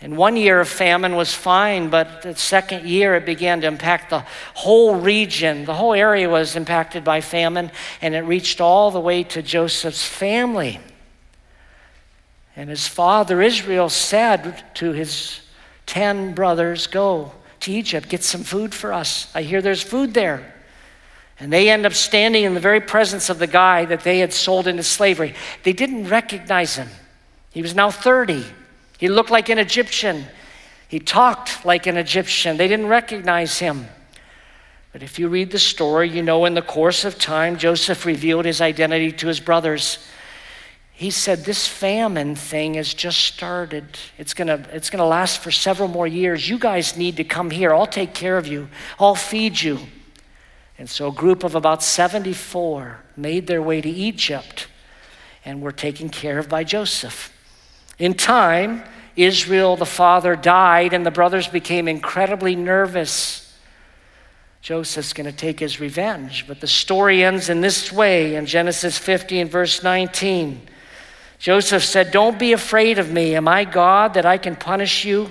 And 0.00 0.16
one 0.16 0.36
year 0.36 0.60
of 0.60 0.68
famine 0.68 1.16
was 1.16 1.32
fine, 1.32 1.88
but 1.88 2.22
the 2.22 2.36
second 2.36 2.86
year 2.86 3.14
it 3.14 3.24
began 3.24 3.62
to 3.62 3.66
impact 3.66 4.10
the 4.10 4.24
whole 4.54 4.96
region. 4.96 5.64
The 5.64 5.74
whole 5.74 5.94
area 5.94 6.28
was 6.28 6.54
impacted 6.54 7.02
by 7.02 7.22
famine, 7.22 7.70
and 8.02 8.14
it 8.14 8.20
reached 8.20 8.60
all 8.60 8.90
the 8.90 9.00
way 9.00 9.22
to 9.24 9.42
Joseph's 9.42 10.04
family. 10.04 10.80
And 12.56 12.68
his 12.68 12.86
father 12.86 13.40
Israel 13.40 13.88
said 13.88 14.64
to 14.74 14.92
his 14.92 15.40
10 15.86 16.34
brothers, 16.34 16.86
Go 16.86 17.32
to 17.60 17.72
Egypt, 17.72 18.08
get 18.08 18.22
some 18.22 18.42
food 18.42 18.74
for 18.74 18.92
us. 18.92 19.30
I 19.34 19.42
hear 19.42 19.62
there's 19.62 19.82
food 19.82 20.12
there. 20.12 20.54
And 21.38 21.52
they 21.52 21.70
end 21.70 21.84
up 21.84 21.92
standing 21.92 22.44
in 22.44 22.54
the 22.54 22.60
very 22.60 22.80
presence 22.80 23.28
of 23.28 23.38
the 23.38 23.46
guy 23.46 23.84
that 23.86 24.00
they 24.00 24.18
had 24.18 24.32
sold 24.32 24.66
into 24.66 24.82
slavery. 24.82 25.34
They 25.64 25.74
didn't 25.74 26.08
recognize 26.08 26.76
him. 26.76 26.88
He 27.50 27.62
was 27.62 27.74
now 27.74 27.90
30. 27.90 28.44
He 28.98 29.08
looked 29.08 29.30
like 29.30 29.48
an 29.48 29.58
Egyptian. 29.58 30.24
He 30.88 30.98
talked 30.98 31.64
like 31.64 31.86
an 31.86 31.96
Egyptian. 31.96 32.56
They 32.56 32.68
didn't 32.68 32.86
recognize 32.86 33.58
him. 33.58 33.86
But 34.92 35.02
if 35.02 35.18
you 35.18 35.28
read 35.28 35.50
the 35.50 35.58
story, 35.58 36.08
you 36.08 36.22
know 36.22 36.46
in 36.46 36.54
the 36.54 36.62
course 36.62 37.04
of 37.04 37.18
time, 37.18 37.58
Joseph 37.58 38.06
revealed 38.06 38.46
his 38.46 38.62
identity 38.62 39.12
to 39.12 39.26
his 39.26 39.40
brothers. 39.40 39.98
He 40.92 41.10
said, 41.10 41.44
This 41.44 41.68
famine 41.68 42.34
thing 42.34 42.74
has 42.74 42.94
just 42.94 43.18
started. 43.18 43.84
It's 44.16 44.32
gonna, 44.32 44.66
it's 44.72 44.88
gonna 44.88 45.06
last 45.06 45.40
for 45.40 45.50
several 45.50 45.88
more 45.88 46.06
years. 46.06 46.48
You 46.48 46.58
guys 46.58 46.96
need 46.96 47.18
to 47.18 47.24
come 47.24 47.50
here. 47.50 47.74
I'll 47.74 47.86
take 47.86 48.14
care 48.14 48.38
of 48.38 48.46
you, 48.46 48.68
I'll 48.98 49.14
feed 49.14 49.60
you. 49.60 49.80
And 50.78 50.88
so 50.88 51.08
a 51.08 51.12
group 51.12 51.44
of 51.44 51.54
about 51.54 51.82
74 51.82 53.00
made 53.16 53.46
their 53.46 53.60
way 53.60 53.82
to 53.82 53.88
Egypt 53.88 54.68
and 55.44 55.60
were 55.60 55.72
taken 55.72 56.08
care 56.08 56.38
of 56.38 56.48
by 56.48 56.64
Joseph. 56.64 57.35
In 57.98 58.14
time, 58.14 58.82
Israel, 59.16 59.76
the 59.76 59.86
father, 59.86 60.36
died, 60.36 60.92
and 60.92 61.04
the 61.06 61.10
brothers 61.10 61.48
became 61.48 61.88
incredibly 61.88 62.54
nervous. 62.54 63.42
Joseph's 64.60 65.12
going 65.12 65.30
to 65.30 65.36
take 65.36 65.60
his 65.60 65.80
revenge. 65.80 66.46
But 66.46 66.60
the 66.60 66.66
story 66.66 67.24
ends 67.24 67.48
in 67.48 67.60
this 67.60 67.90
way 67.90 68.34
in 68.34 68.46
Genesis 68.46 68.98
50 68.98 69.40
and 69.40 69.50
verse 69.50 69.82
19. 69.82 70.60
Joseph 71.38 71.84
said, 71.84 72.10
Don't 72.10 72.38
be 72.38 72.52
afraid 72.52 72.98
of 72.98 73.10
me. 73.10 73.34
Am 73.34 73.48
I 73.48 73.64
God 73.64 74.14
that 74.14 74.26
I 74.26 74.38
can 74.38 74.56
punish 74.56 75.04
you? 75.04 75.30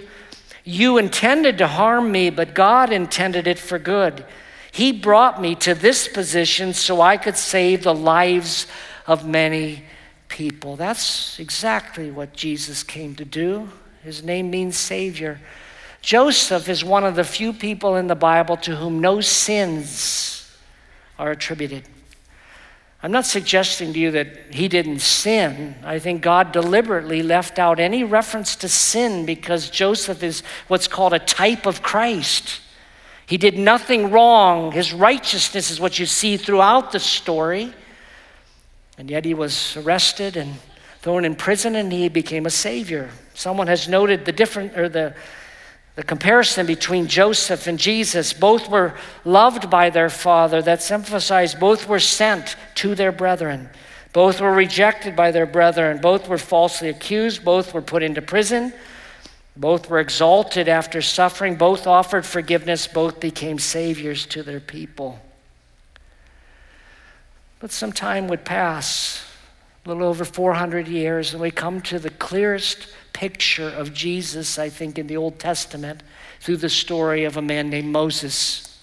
You 0.64 0.98
intended 0.98 1.60
to 1.60 1.68
harm 1.68 2.12
me, 2.12 2.32
but 2.32 2.56
God 2.56 2.92
intended 2.92 3.46
it 3.46 3.60
for 3.60 3.78
good. 3.78 4.26
He 4.72 4.92
brought 4.92 5.40
me 5.40 5.54
to 5.56 5.76
this 5.76 6.08
position 6.08 6.74
so 6.74 7.02
I 7.02 7.18
could 7.18 7.38
save 7.38 7.84
the 7.84 7.94
lives 7.94 8.66
of 9.06 9.28
many 9.28 9.84
people. 10.36 10.76
That's 10.76 11.40
exactly 11.40 12.12
what 12.12 12.34
Jesus 12.34 12.84
came 12.84 13.16
to 13.16 13.26
do. 13.26 13.70
His 14.04 14.22
name 14.22 14.52
means 14.52 14.76
Savior. 14.76 15.40
Joseph 16.02 16.68
is 16.68 16.84
one 16.84 17.06
of 17.06 17.16
the 17.16 17.24
few 17.24 17.54
people 17.54 17.96
in 17.96 18.08
the 18.08 18.16
Bible 18.16 18.58
to 18.58 18.76
whom 18.76 19.00
no 19.00 19.22
sins 19.22 20.54
are 21.18 21.32
attributed. 21.32 21.84
I'm 23.02 23.14
not 23.14 23.26
suggesting 23.26 23.94
to 23.94 24.00
you 24.00 24.12
that 24.12 24.54
he 24.54 24.68
didn't 24.68 25.00
sin. 25.00 25.76
I 25.86 26.00
think 26.00 26.22
God 26.22 26.52
deliberately 26.52 27.24
left 27.24 27.58
out 27.58 27.80
any 27.80 28.04
reference 28.04 28.58
to 28.58 28.68
sin 28.68 29.26
because 29.26 29.70
Joseph 29.70 30.22
is 30.22 30.44
what's 30.68 30.90
called 30.90 31.14
a 31.14 31.20
type 31.20 31.66
of 31.66 31.82
Christ. 31.82 32.60
He 33.26 33.38
did 33.38 33.58
nothing 33.58 34.12
wrong. 34.12 34.74
His 34.74 34.92
righteousness 34.92 35.72
is 35.72 35.80
what 35.80 35.98
you 35.98 36.06
see 36.06 36.36
throughout 36.36 36.92
the 36.92 37.00
story. 37.00 37.74
And 38.98 39.10
yet 39.10 39.26
he 39.26 39.34
was 39.34 39.78
arrested 39.78 40.38
and 40.38 40.56
thrown 41.02 41.26
in 41.26 41.36
prison 41.36 41.76
and 41.76 41.92
he 41.92 42.10
became 42.10 42.46
a 42.46 42.50
savior. 42.52 43.10
Someone 43.34 43.68
has 43.68 43.88
noted 43.88 44.26
the 44.26 44.32
different 44.32 44.78
or 44.78 44.90
the 44.90 45.16
the 45.96 46.04
comparison 46.04 46.66
between 46.66 47.08
Joseph 47.08 47.68
and 47.68 47.80
Jesus, 47.80 48.34
both 48.34 48.70
were 48.70 48.96
loved 49.24 49.70
by 49.70 49.90
their 49.90 50.10
father. 50.10 50.62
That's 50.62 50.92
emphasized. 50.92 51.58
Both 51.58 51.88
were 51.88 52.02
sent 52.02 52.58
to 52.76 52.96
their 52.96 53.14
brethren. 53.14 53.70
Both 54.12 54.42
were 54.42 54.54
rejected 54.54 55.16
by 55.16 55.32
their 55.32 55.46
brethren. 55.46 56.00
Both 56.02 56.28
were 56.28 56.38
falsely 56.38 56.90
accused. 56.90 57.46
Both 57.46 57.74
were 57.74 57.82
put 57.82 58.04
into 58.04 58.22
prison. 58.22 58.74
Both 59.56 59.90
were 59.90 60.02
exalted 60.02 60.68
after 60.68 61.02
suffering. 61.02 61.56
Both 61.56 61.88
offered 61.88 62.26
forgiveness. 62.26 62.88
Both 62.88 63.22
became 63.22 63.58
saviors 63.58 64.26
to 64.28 64.44
their 64.44 64.60
people. 64.60 65.22
But 67.66 67.72
some 67.72 67.92
time 67.92 68.28
would 68.28 68.46
pass, 68.46 69.26
a 69.84 69.90
little 69.90 70.04
over 70.04 70.24
400 70.24 70.88
years, 70.88 71.34
and 71.34 71.42
we 71.42 71.50
come 71.50 71.82
to 71.82 71.98
the 71.98 72.12
clearest 72.12 72.90
picture 73.12 73.70
of 73.70 73.92
Jesus, 73.92 74.60
I 74.60 74.70
think, 74.70 75.00
in 75.00 75.08
the 75.08 75.18
Old 75.18 75.40
Testament 75.40 76.04
through 76.40 76.58
the 76.58 76.70
story 76.70 77.24
of 77.24 77.38
a 77.38 77.42
man 77.42 77.72
named 77.72 77.92
Moses. 77.92 78.80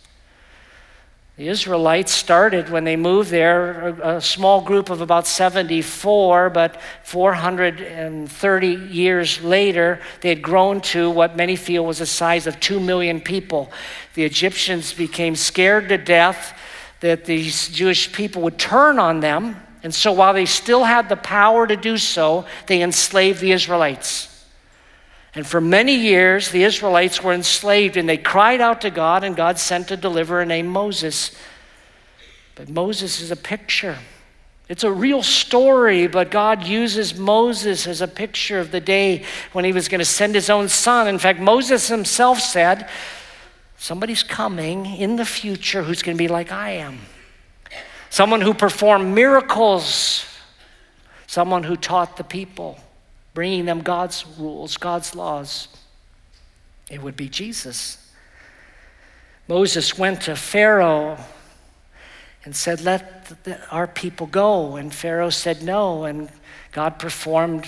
The 1.36 1.46
Israelites 1.46 2.10
started 2.10 2.70
when 2.70 2.82
they 2.82 2.96
moved 2.96 3.30
there, 3.30 3.90
a, 4.02 4.20
small 4.20 4.60
group 4.60 4.90
of 4.90 5.00
about 5.00 5.28
74, 5.28 6.50
but 6.50 6.80
430 7.04 8.66
years 8.66 9.44
later, 9.44 10.00
they 10.22 10.28
had 10.28 10.42
grown 10.42 10.80
to 10.80 11.08
what 11.08 11.36
many 11.36 11.54
feel 11.54 11.86
was 11.86 12.00
the 12.00 12.06
size 12.06 12.48
of 12.48 12.58
2 12.58 12.80
million 12.80 13.20
people. 13.20 13.70
The 14.14 14.24
Egyptians 14.24 14.92
became 14.92 15.36
scared 15.36 15.88
to 15.90 15.98
death 15.98 16.58
that 17.02 17.24
these 17.24 17.68
Jewish 17.68 18.10
people 18.12 18.42
would 18.42 18.58
turn 18.58 18.98
on 18.98 19.20
them 19.20 19.56
and 19.82 19.94
so 19.94 20.12
while 20.12 20.32
they 20.32 20.46
still 20.46 20.84
had 20.84 21.08
the 21.08 21.16
power 21.16 21.66
to 21.66 21.76
do 21.76 21.98
so, 21.98 22.46
they 22.66 22.82
enslaved 22.82 23.40
the 23.40 23.52
Israelites. 23.52 24.28
And 25.34 25.46
for 25.46 25.60
many 25.60 25.96
years, 25.96 26.50
the 26.50 26.62
Israelites 26.62 27.22
were 27.22 27.32
enslaved 27.32 27.96
and 27.96 28.08
they 28.08 28.18
cried 28.18 28.60
out 28.60 28.82
to 28.82 28.90
God, 28.90 29.24
and 29.24 29.34
God 29.34 29.58
sent 29.58 29.90
a 29.90 29.96
deliverer 29.96 30.44
named 30.44 30.68
Moses. 30.68 31.34
But 32.54 32.68
Moses 32.68 33.20
is 33.20 33.30
a 33.30 33.36
picture. 33.36 33.98
It's 34.68 34.84
a 34.84 34.92
real 34.92 35.22
story, 35.22 36.06
but 36.06 36.30
God 36.30 36.64
uses 36.64 37.18
Moses 37.18 37.86
as 37.86 38.00
a 38.00 38.08
picture 38.08 38.60
of 38.60 38.70
the 38.70 38.80
day 38.80 39.24
when 39.52 39.64
he 39.64 39.72
was 39.72 39.88
going 39.88 39.98
to 39.98 40.04
send 40.04 40.34
his 40.34 40.48
own 40.48 40.68
son. 40.68 41.08
In 41.08 41.18
fact, 41.18 41.40
Moses 41.40 41.88
himself 41.88 42.38
said, 42.38 42.88
Somebody's 43.82 44.22
coming 44.22 44.86
in 44.86 45.16
the 45.16 45.24
future 45.24 45.82
who's 45.82 46.02
going 46.02 46.16
to 46.16 46.22
be 46.22 46.28
like 46.28 46.52
I 46.52 46.70
am 46.70 47.00
someone 48.10 48.40
who 48.40 48.54
performed 48.54 49.12
miracles, 49.12 50.24
someone 51.26 51.64
who 51.64 51.74
taught 51.74 52.16
the 52.16 52.22
people, 52.22 52.78
bringing 53.34 53.64
them 53.64 53.80
God's 53.80 54.24
rules, 54.38 54.76
God's 54.76 55.16
laws. 55.16 55.66
It 56.90 57.02
would 57.02 57.16
be 57.16 57.28
Jesus. 57.28 58.12
Moses 59.48 59.98
went 59.98 60.20
to 60.22 60.36
Pharaoh 60.36 61.18
and 62.44 62.54
said, 62.54 62.82
Let 62.82 63.36
our 63.72 63.88
people 63.88 64.28
go. 64.28 64.76
And 64.76 64.94
Pharaoh 64.94 65.30
said 65.30 65.60
no, 65.60 66.04
and 66.04 66.30
God 66.70 67.00
performed 67.00 67.66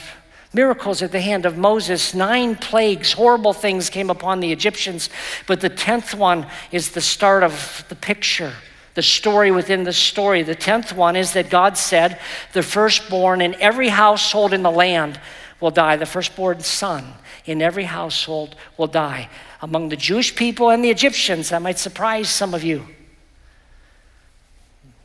miracles 0.55 1.03
at 1.03 1.13
the 1.13 1.21
hand 1.21 1.45
of 1.45 1.59
Moses. 1.59 2.15
Nine 2.15 2.57
plagues, 2.57 3.13
horrible 3.13 3.53
things 3.53 3.91
came 3.91 4.11
upon 4.11 4.41
the 4.41 4.53
Egyptians, 4.53 5.11
but 5.47 5.61
the 5.61 5.69
tenth 5.69 6.15
one 6.15 6.47
is 6.71 6.93
the 6.93 7.01
start 7.01 7.43
of 7.43 7.85
the 7.89 7.97
picture 7.97 8.53
the 8.95 9.03
story 9.03 9.51
within 9.51 9.83
the 9.83 9.93
story. 9.93 10.43
The 10.43 10.55
tenth 10.55 10.93
one 10.93 11.17
is 11.17 11.33
that 11.33 11.51
God 11.51 11.77
said, 11.77 12.19
The 12.53 12.63
firstborn 12.63 13.41
in 13.41 13.55
every 13.57 13.89
household 13.89 14.53
in 14.53 14.63
the 14.63 14.71
land 14.71 15.21
will 15.61 15.73
die. 15.73 15.97
The 15.97 16.07
firstborn 16.07 16.61
son 16.61 17.15
in 17.45 17.61
every 17.61 17.85
household 17.85 18.55
will 18.79 18.87
die. 18.87 19.29
Among 19.61 19.89
the 19.89 19.97
Jewish 19.97 20.35
people 20.35 20.71
and 20.71 20.85
the 20.85 20.91
Egyptians, 20.91 21.51
that 21.51 21.63
might 21.63 21.79
surprise 21.79 22.29
some 22.29 22.55
of 22.55 22.63
you. 22.63 22.87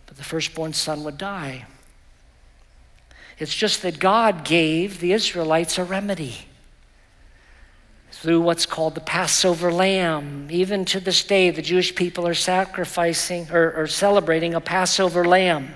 But 0.05 0.17
the 0.17 0.23
firstborn 0.23 0.73
son 0.73 1.03
would 1.03 1.17
die. 1.17 1.65
It's 3.39 3.55
just 3.55 3.81
that 3.83 3.99
God 3.99 4.43
gave 4.43 4.99
the 4.99 5.13
Israelites 5.13 5.77
a 5.77 5.83
remedy 5.83 6.35
through 8.11 8.41
what's 8.41 8.65
called 8.65 8.95
the 8.95 9.01
Passover 9.01 9.71
lamb. 9.71 10.47
Even 10.51 10.83
to 10.85 10.99
this 10.99 11.23
day, 11.23 11.49
the 11.49 11.61
Jewish 11.61 11.95
people 11.95 12.27
are 12.27 12.33
sacrificing 12.33 13.49
or, 13.49 13.71
or 13.73 13.87
celebrating 13.87 14.55
a 14.55 14.59
Passover 14.61 15.23
lamb. 15.23 15.73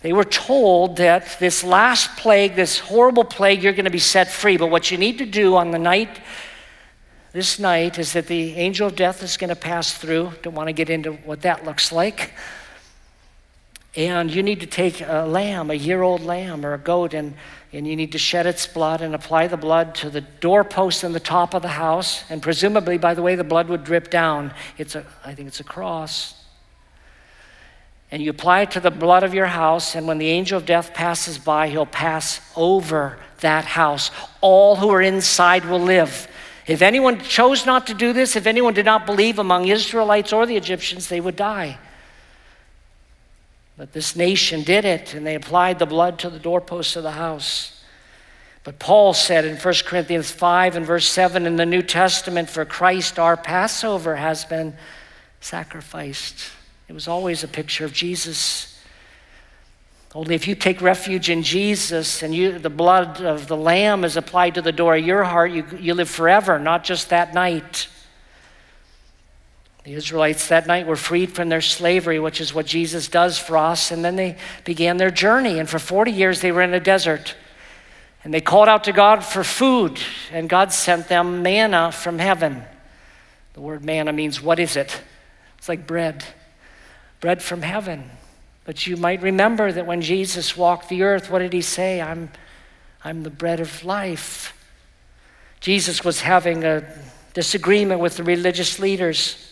They 0.00 0.12
were 0.12 0.24
told 0.24 0.98
that 0.98 1.38
this 1.40 1.64
last 1.64 2.16
plague, 2.16 2.54
this 2.54 2.78
horrible 2.78 3.24
plague, 3.24 3.64
you're 3.64 3.72
going 3.72 3.84
to 3.84 3.90
be 3.90 3.98
set 3.98 4.30
free. 4.30 4.56
But 4.56 4.70
what 4.70 4.92
you 4.92 4.96
need 4.96 5.18
to 5.18 5.26
do 5.26 5.56
on 5.56 5.72
the 5.72 5.78
night, 5.78 6.20
this 7.32 7.58
night, 7.58 7.98
is 7.98 8.12
that 8.12 8.28
the 8.28 8.54
angel 8.54 8.86
of 8.86 8.94
death 8.94 9.24
is 9.24 9.36
going 9.36 9.48
to 9.48 9.56
pass 9.56 9.92
through. 9.94 10.34
Don't 10.42 10.54
want 10.54 10.68
to 10.68 10.72
get 10.72 10.88
into 10.88 11.14
what 11.14 11.42
that 11.42 11.64
looks 11.64 11.90
like. 11.90 12.32
And 13.96 14.30
you 14.30 14.42
need 14.42 14.60
to 14.60 14.66
take 14.66 15.00
a 15.00 15.26
lamb, 15.26 15.70
a 15.70 15.74
year 15.74 16.02
old 16.02 16.22
lamb 16.22 16.64
or 16.64 16.74
a 16.74 16.78
goat, 16.78 17.14
and 17.14 17.34
and 17.72 17.86
you 17.86 17.96
need 17.96 18.12
to 18.12 18.18
shed 18.18 18.46
its 18.46 18.66
blood 18.66 19.02
and 19.02 19.14
apply 19.14 19.46
the 19.46 19.56
blood 19.56 19.94
to 19.96 20.08
the 20.08 20.22
doorpost 20.22 21.04
in 21.04 21.12
the 21.12 21.20
top 21.20 21.52
of 21.52 21.60
the 21.60 21.68
house. 21.68 22.24
And 22.30 22.40
presumably, 22.42 22.96
by 22.96 23.12
the 23.12 23.22
way, 23.22 23.34
the 23.34 23.44
blood 23.44 23.68
would 23.68 23.84
drip 23.84 24.10
down. 24.10 24.54
It's 24.78 24.94
a, 24.94 25.04
I 25.24 25.34
think 25.34 25.48
it's 25.48 25.60
a 25.60 25.64
cross. 25.64 26.34
And 28.10 28.22
you 28.22 28.30
apply 28.30 28.62
it 28.62 28.70
to 28.70 28.80
the 28.80 28.90
blood 28.90 29.22
of 29.22 29.34
your 29.34 29.46
house, 29.46 29.94
and 29.94 30.06
when 30.06 30.16
the 30.16 30.28
angel 30.28 30.56
of 30.56 30.64
death 30.64 30.94
passes 30.94 31.36
by, 31.36 31.68
he'll 31.68 31.84
pass 31.84 32.40
over 32.56 33.18
that 33.40 33.66
house. 33.66 34.10
All 34.40 34.76
who 34.76 34.88
are 34.88 35.02
inside 35.02 35.66
will 35.66 35.80
live. 35.80 36.26
If 36.66 36.80
anyone 36.80 37.20
chose 37.20 37.66
not 37.66 37.86
to 37.88 37.94
do 37.94 38.14
this, 38.14 38.34
if 38.34 38.46
anyone 38.46 38.72
did 38.72 38.86
not 38.86 39.04
believe 39.04 39.38
among 39.38 39.68
Israelites 39.68 40.32
or 40.32 40.46
the 40.46 40.56
Egyptians, 40.56 41.08
they 41.08 41.20
would 41.20 41.36
die. 41.36 41.78
But 43.78 43.92
this 43.92 44.16
nation 44.16 44.64
did 44.64 44.84
it, 44.84 45.14
and 45.14 45.24
they 45.24 45.36
applied 45.36 45.78
the 45.78 45.86
blood 45.86 46.18
to 46.18 46.30
the 46.30 46.40
doorposts 46.40 46.96
of 46.96 47.04
the 47.04 47.12
house. 47.12 47.80
But 48.64 48.80
Paul 48.80 49.14
said 49.14 49.44
in 49.44 49.56
1 49.56 49.74
Corinthians 49.86 50.32
5 50.32 50.76
and 50.76 50.84
verse 50.84 51.08
7 51.08 51.46
in 51.46 51.54
the 51.54 51.64
New 51.64 51.82
Testament, 51.82 52.50
For 52.50 52.64
Christ 52.64 53.20
our 53.20 53.36
Passover 53.36 54.16
has 54.16 54.44
been 54.44 54.74
sacrificed. 55.40 56.50
It 56.88 56.92
was 56.92 57.06
always 57.06 57.44
a 57.44 57.48
picture 57.48 57.84
of 57.84 57.92
Jesus. 57.92 58.82
Only 60.12 60.34
if 60.34 60.48
you 60.48 60.56
take 60.56 60.80
refuge 60.80 61.30
in 61.30 61.44
Jesus 61.44 62.24
and 62.24 62.34
you, 62.34 62.58
the 62.58 62.70
blood 62.70 63.22
of 63.22 63.46
the 63.46 63.56
Lamb 63.56 64.02
is 64.02 64.16
applied 64.16 64.56
to 64.56 64.62
the 64.62 64.72
door 64.72 64.96
of 64.96 65.06
your 65.06 65.22
heart, 65.22 65.52
you, 65.52 65.64
you 65.78 65.94
live 65.94 66.10
forever, 66.10 66.58
not 66.58 66.82
just 66.82 67.10
that 67.10 67.32
night. 67.32 67.86
The 69.84 69.94
Israelites 69.94 70.48
that 70.48 70.66
night 70.66 70.86
were 70.86 70.96
freed 70.96 71.32
from 71.32 71.48
their 71.48 71.60
slavery, 71.60 72.18
which 72.18 72.40
is 72.40 72.52
what 72.52 72.66
Jesus 72.66 73.08
does 73.08 73.38
for 73.38 73.56
us, 73.56 73.90
and 73.90 74.04
then 74.04 74.16
they 74.16 74.36
began 74.64 74.96
their 74.96 75.10
journey. 75.10 75.58
And 75.58 75.68
for 75.68 75.78
40 75.78 76.10
years, 76.10 76.40
they 76.40 76.52
were 76.52 76.62
in 76.62 76.74
a 76.74 76.80
desert. 76.80 77.34
And 78.24 78.34
they 78.34 78.40
called 78.40 78.68
out 78.68 78.84
to 78.84 78.92
God 78.92 79.24
for 79.24 79.44
food, 79.44 79.98
and 80.32 80.48
God 80.48 80.72
sent 80.72 81.08
them 81.08 81.42
manna 81.42 81.92
from 81.92 82.18
heaven. 82.18 82.64
The 83.54 83.60
word 83.60 83.84
manna 83.84 84.12
means 84.12 84.42
what 84.42 84.58
is 84.58 84.76
it? 84.76 85.00
It's 85.56 85.68
like 85.68 85.86
bread, 85.86 86.24
bread 87.20 87.42
from 87.42 87.62
heaven. 87.62 88.10
But 88.64 88.86
you 88.86 88.96
might 88.96 89.22
remember 89.22 89.72
that 89.72 89.86
when 89.86 90.02
Jesus 90.02 90.56
walked 90.56 90.88
the 90.88 91.02
earth, 91.02 91.30
what 91.30 91.38
did 91.38 91.52
he 91.52 91.62
say? 91.62 92.02
I'm, 92.02 92.30
I'm 93.02 93.22
the 93.22 93.30
bread 93.30 93.60
of 93.60 93.82
life. 93.84 94.54
Jesus 95.60 96.04
was 96.04 96.20
having 96.20 96.64
a 96.64 96.84
disagreement 97.32 98.00
with 98.00 98.16
the 98.16 98.24
religious 98.24 98.78
leaders 98.78 99.47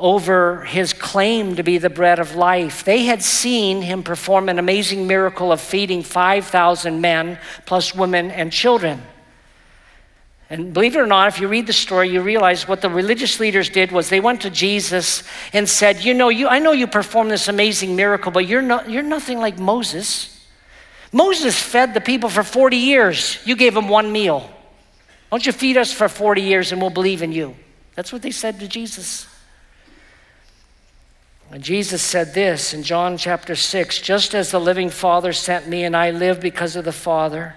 over 0.00 0.64
his 0.64 0.92
claim 0.92 1.54
to 1.56 1.62
be 1.62 1.78
the 1.78 1.90
bread 1.90 2.18
of 2.18 2.34
life. 2.34 2.82
They 2.82 3.04
had 3.04 3.22
seen 3.22 3.82
him 3.82 4.02
perform 4.02 4.48
an 4.48 4.58
amazing 4.58 5.06
miracle 5.06 5.52
of 5.52 5.60
feeding 5.60 6.02
5,000 6.02 7.00
men, 7.00 7.38
plus 7.66 7.94
women 7.94 8.30
and 8.30 8.50
children. 8.50 9.02
And 10.48 10.74
believe 10.74 10.96
it 10.96 10.98
or 10.98 11.06
not, 11.06 11.28
if 11.28 11.40
you 11.40 11.46
read 11.46 11.68
the 11.68 11.72
story, 11.72 12.08
you 12.10 12.22
realize 12.22 12.66
what 12.66 12.80
the 12.80 12.90
religious 12.90 13.38
leaders 13.38 13.68
did 13.68 13.92
was 13.92 14.08
they 14.08 14.18
went 14.18 14.40
to 14.40 14.50
Jesus 14.50 15.22
and 15.52 15.68
said, 15.68 16.02
You 16.04 16.12
know, 16.12 16.28
you, 16.28 16.48
I 16.48 16.58
know 16.58 16.72
you 16.72 16.88
performed 16.88 17.30
this 17.30 17.46
amazing 17.46 17.94
miracle, 17.94 18.32
but 18.32 18.48
you're, 18.48 18.62
not, 18.62 18.90
you're 18.90 19.04
nothing 19.04 19.38
like 19.38 19.60
Moses. 19.60 20.44
Moses 21.12 21.60
fed 21.60 21.94
the 21.94 22.00
people 22.00 22.28
for 22.28 22.42
40 22.42 22.76
years. 22.76 23.38
You 23.44 23.54
gave 23.54 23.74
them 23.74 23.88
one 23.88 24.10
meal. 24.10 24.50
Don't 25.30 25.46
you 25.46 25.52
feed 25.52 25.76
us 25.76 25.92
for 25.92 26.08
40 26.08 26.42
years 26.42 26.72
and 26.72 26.80
we'll 26.80 26.90
believe 26.90 27.22
in 27.22 27.30
you? 27.30 27.54
That's 27.94 28.12
what 28.12 28.22
they 28.22 28.32
said 28.32 28.58
to 28.60 28.66
Jesus. 28.66 29.28
Jesus 31.58 32.00
said 32.00 32.32
this 32.32 32.72
in 32.72 32.84
John 32.84 33.18
chapter 33.18 33.56
6 33.56 34.00
Just 34.00 34.34
as 34.34 34.52
the 34.52 34.60
living 34.60 34.88
Father 34.88 35.32
sent 35.32 35.68
me, 35.68 35.82
and 35.82 35.96
I 35.96 36.12
live 36.12 36.40
because 36.40 36.76
of 36.76 36.84
the 36.84 36.92
Father, 36.92 37.56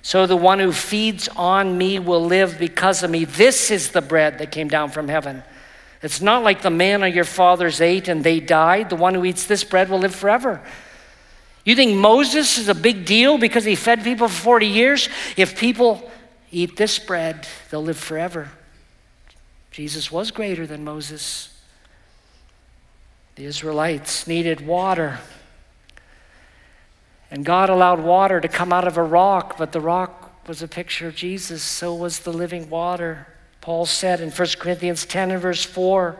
so 0.00 0.26
the 0.26 0.36
one 0.36 0.60
who 0.60 0.72
feeds 0.72 1.28
on 1.28 1.76
me 1.76 1.98
will 1.98 2.24
live 2.24 2.58
because 2.58 3.02
of 3.02 3.10
me. 3.10 3.24
This 3.24 3.70
is 3.70 3.90
the 3.90 4.00
bread 4.00 4.38
that 4.38 4.52
came 4.52 4.68
down 4.68 4.90
from 4.90 5.08
heaven. 5.08 5.42
It's 6.02 6.20
not 6.20 6.42
like 6.42 6.62
the 6.62 6.70
manna 6.70 7.06
your 7.06 7.24
fathers 7.24 7.80
ate 7.80 8.08
and 8.08 8.24
they 8.24 8.40
died. 8.40 8.90
The 8.90 8.96
one 8.96 9.14
who 9.14 9.24
eats 9.24 9.46
this 9.46 9.62
bread 9.62 9.88
will 9.88 10.00
live 10.00 10.14
forever. 10.14 10.60
You 11.64 11.76
think 11.76 11.96
Moses 11.96 12.58
is 12.58 12.68
a 12.68 12.74
big 12.74 13.04
deal 13.04 13.38
because 13.38 13.64
he 13.64 13.76
fed 13.76 14.02
people 14.02 14.28
for 14.28 14.42
40 14.42 14.66
years? 14.66 15.08
If 15.36 15.56
people 15.56 16.10
eat 16.50 16.76
this 16.76 16.98
bread, 16.98 17.46
they'll 17.70 17.84
live 17.84 17.98
forever. 17.98 18.50
Jesus 19.70 20.10
was 20.10 20.32
greater 20.32 20.66
than 20.66 20.82
Moses. 20.82 21.51
The 23.36 23.44
Israelites 23.44 24.26
needed 24.26 24.66
water. 24.66 25.18
And 27.30 27.46
God 27.46 27.70
allowed 27.70 28.00
water 28.00 28.40
to 28.40 28.48
come 28.48 28.72
out 28.72 28.86
of 28.86 28.98
a 28.98 29.02
rock, 29.02 29.56
but 29.56 29.72
the 29.72 29.80
rock 29.80 30.46
was 30.46 30.60
a 30.60 30.68
picture 30.68 31.08
of 31.08 31.14
Jesus. 31.14 31.62
So 31.62 31.94
was 31.94 32.20
the 32.20 32.32
living 32.32 32.68
water. 32.68 33.26
Paul 33.62 33.86
said 33.86 34.20
in 34.20 34.30
1 34.30 34.48
Corinthians 34.58 35.06
10 35.06 35.30
and 35.30 35.40
verse 35.40 35.64
4 35.64 36.18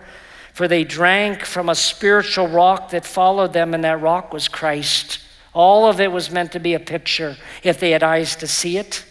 For 0.54 0.66
they 0.66 0.84
drank 0.84 1.44
from 1.44 1.68
a 1.68 1.74
spiritual 1.74 2.48
rock 2.48 2.90
that 2.90 3.04
followed 3.04 3.52
them, 3.52 3.74
and 3.74 3.84
that 3.84 4.00
rock 4.00 4.32
was 4.32 4.48
Christ. 4.48 5.18
All 5.52 5.86
of 5.86 6.00
it 6.00 6.10
was 6.10 6.30
meant 6.30 6.52
to 6.52 6.60
be 6.60 6.72
a 6.72 6.80
picture 6.80 7.36
if 7.62 7.78
they 7.78 7.90
had 7.90 8.02
eyes 8.02 8.36
to 8.36 8.46
see 8.46 8.78
it. 8.78 9.04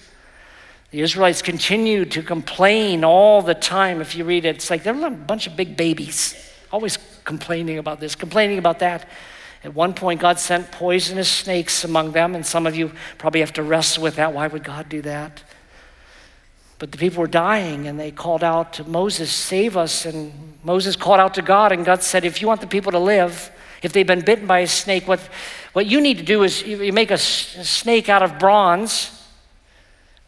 The 0.89 1.01
Israelites 1.01 1.43
continued 1.43 2.11
to 2.11 2.23
complain 2.23 3.03
all 3.03 3.43
the 3.43 3.53
time. 3.53 4.01
If 4.01 4.15
you 4.15 4.25
read 4.25 4.43
it, 4.43 4.55
it's 4.55 4.71
like 4.71 4.81
they're 4.81 5.05
a 5.05 5.11
bunch 5.11 5.45
of 5.45 5.55
big 5.55 5.77
babies, 5.77 6.35
always 6.71 6.97
complaining 7.31 7.77
about 7.77 8.01
this, 8.01 8.13
complaining 8.13 8.57
about 8.57 8.79
that. 8.79 9.07
At 9.63 9.73
one 9.73 9.93
point, 9.93 10.19
God 10.19 10.37
sent 10.37 10.69
poisonous 10.69 11.29
snakes 11.29 11.85
among 11.85 12.11
them, 12.11 12.35
and 12.35 12.45
some 12.45 12.67
of 12.67 12.75
you 12.75 12.91
probably 13.17 13.39
have 13.39 13.53
to 13.53 13.63
wrestle 13.63 14.03
with 14.03 14.17
that. 14.17 14.33
Why 14.33 14.47
would 14.47 14.65
God 14.65 14.89
do 14.89 15.01
that? 15.03 15.41
But 16.77 16.91
the 16.91 16.97
people 16.97 17.21
were 17.21 17.27
dying, 17.27 17.87
and 17.87 17.97
they 17.97 18.11
called 18.11 18.43
out 18.43 18.73
to 18.73 18.83
Moses, 18.83 19.31
Save 19.31 19.77
us. 19.77 20.05
And 20.05 20.33
Moses 20.65 20.97
called 20.97 21.21
out 21.21 21.35
to 21.35 21.41
God, 21.41 21.71
and 21.71 21.85
God 21.85 22.03
said, 22.03 22.25
If 22.25 22.41
you 22.41 22.49
want 22.49 22.59
the 22.59 22.67
people 22.67 22.91
to 22.91 22.99
live, 22.99 23.49
if 23.81 23.93
they've 23.93 24.05
been 24.05 24.25
bitten 24.25 24.45
by 24.45 24.59
a 24.59 24.67
snake, 24.67 25.07
what, 25.07 25.21
what 25.71 25.85
you 25.85 26.01
need 26.01 26.17
to 26.17 26.25
do 26.25 26.43
is 26.43 26.63
you 26.63 26.91
make 26.91 27.11
a, 27.11 27.17
snake 27.17 28.09
out 28.09 28.23
of 28.23 28.37
bronze, 28.39 29.20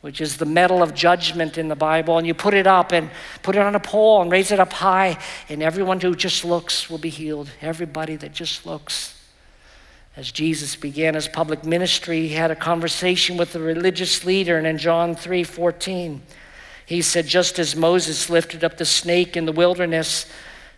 which 0.04 0.20
is 0.20 0.36
the 0.36 0.46
metal 0.46 0.84
of 0.84 0.94
judgment 0.94 1.58
in 1.58 1.70
the 1.70 1.78
Bible, 1.78 2.18
and 2.18 2.28
you 2.28 2.34
put 2.34 2.54
it 2.54 2.68
up 2.68 2.92
and 2.92 3.10
put 3.42 3.56
it 3.56 3.62
on 3.62 3.74
a 3.74 3.80
pole 3.80 4.22
and 4.22 4.30
raise 4.30 4.52
it 4.52 4.60
up 4.60 4.74
high, 4.74 5.18
and 5.48 5.64
everyone 5.64 5.98
who 6.02 6.14
just 6.14 6.44
looks 6.44 6.90
will 6.90 6.98
be 6.98 7.08
healed. 7.08 7.50
Everybody 7.62 8.18
that 8.18 8.34
just 8.34 8.66
looks. 8.66 9.18
As 10.18 10.30
Jesus 10.30 10.76
began 10.76 11.14
his 11.14 11.30
public 11.30 11.64
ministry, 11.64 12.28
he 12.28 12.34
had 12.34 12.52
a 12.52 12.56
conversation 12.56 13.38
with 13.38 13.54
the 13.54 13.62
religious 13.62 14.26
leader, 14.26 14.58
and 14.58 14.68
in 14.68 14.78
John 14.78 15.16
3 15.16 15.46
14, 15.46 16.22
he 16.86 17.02
said, 17.02 17.26
Just 17.26 17.58
as 17.58 17.74
Moses 17.74 18.30
lifted 18.30 18.66
up 18.66 18.76
the 18.76 18.84
snake 18.84 19.38
in 19.38 19.46
the 19.46 19.54
wilderness, 19.54 20.26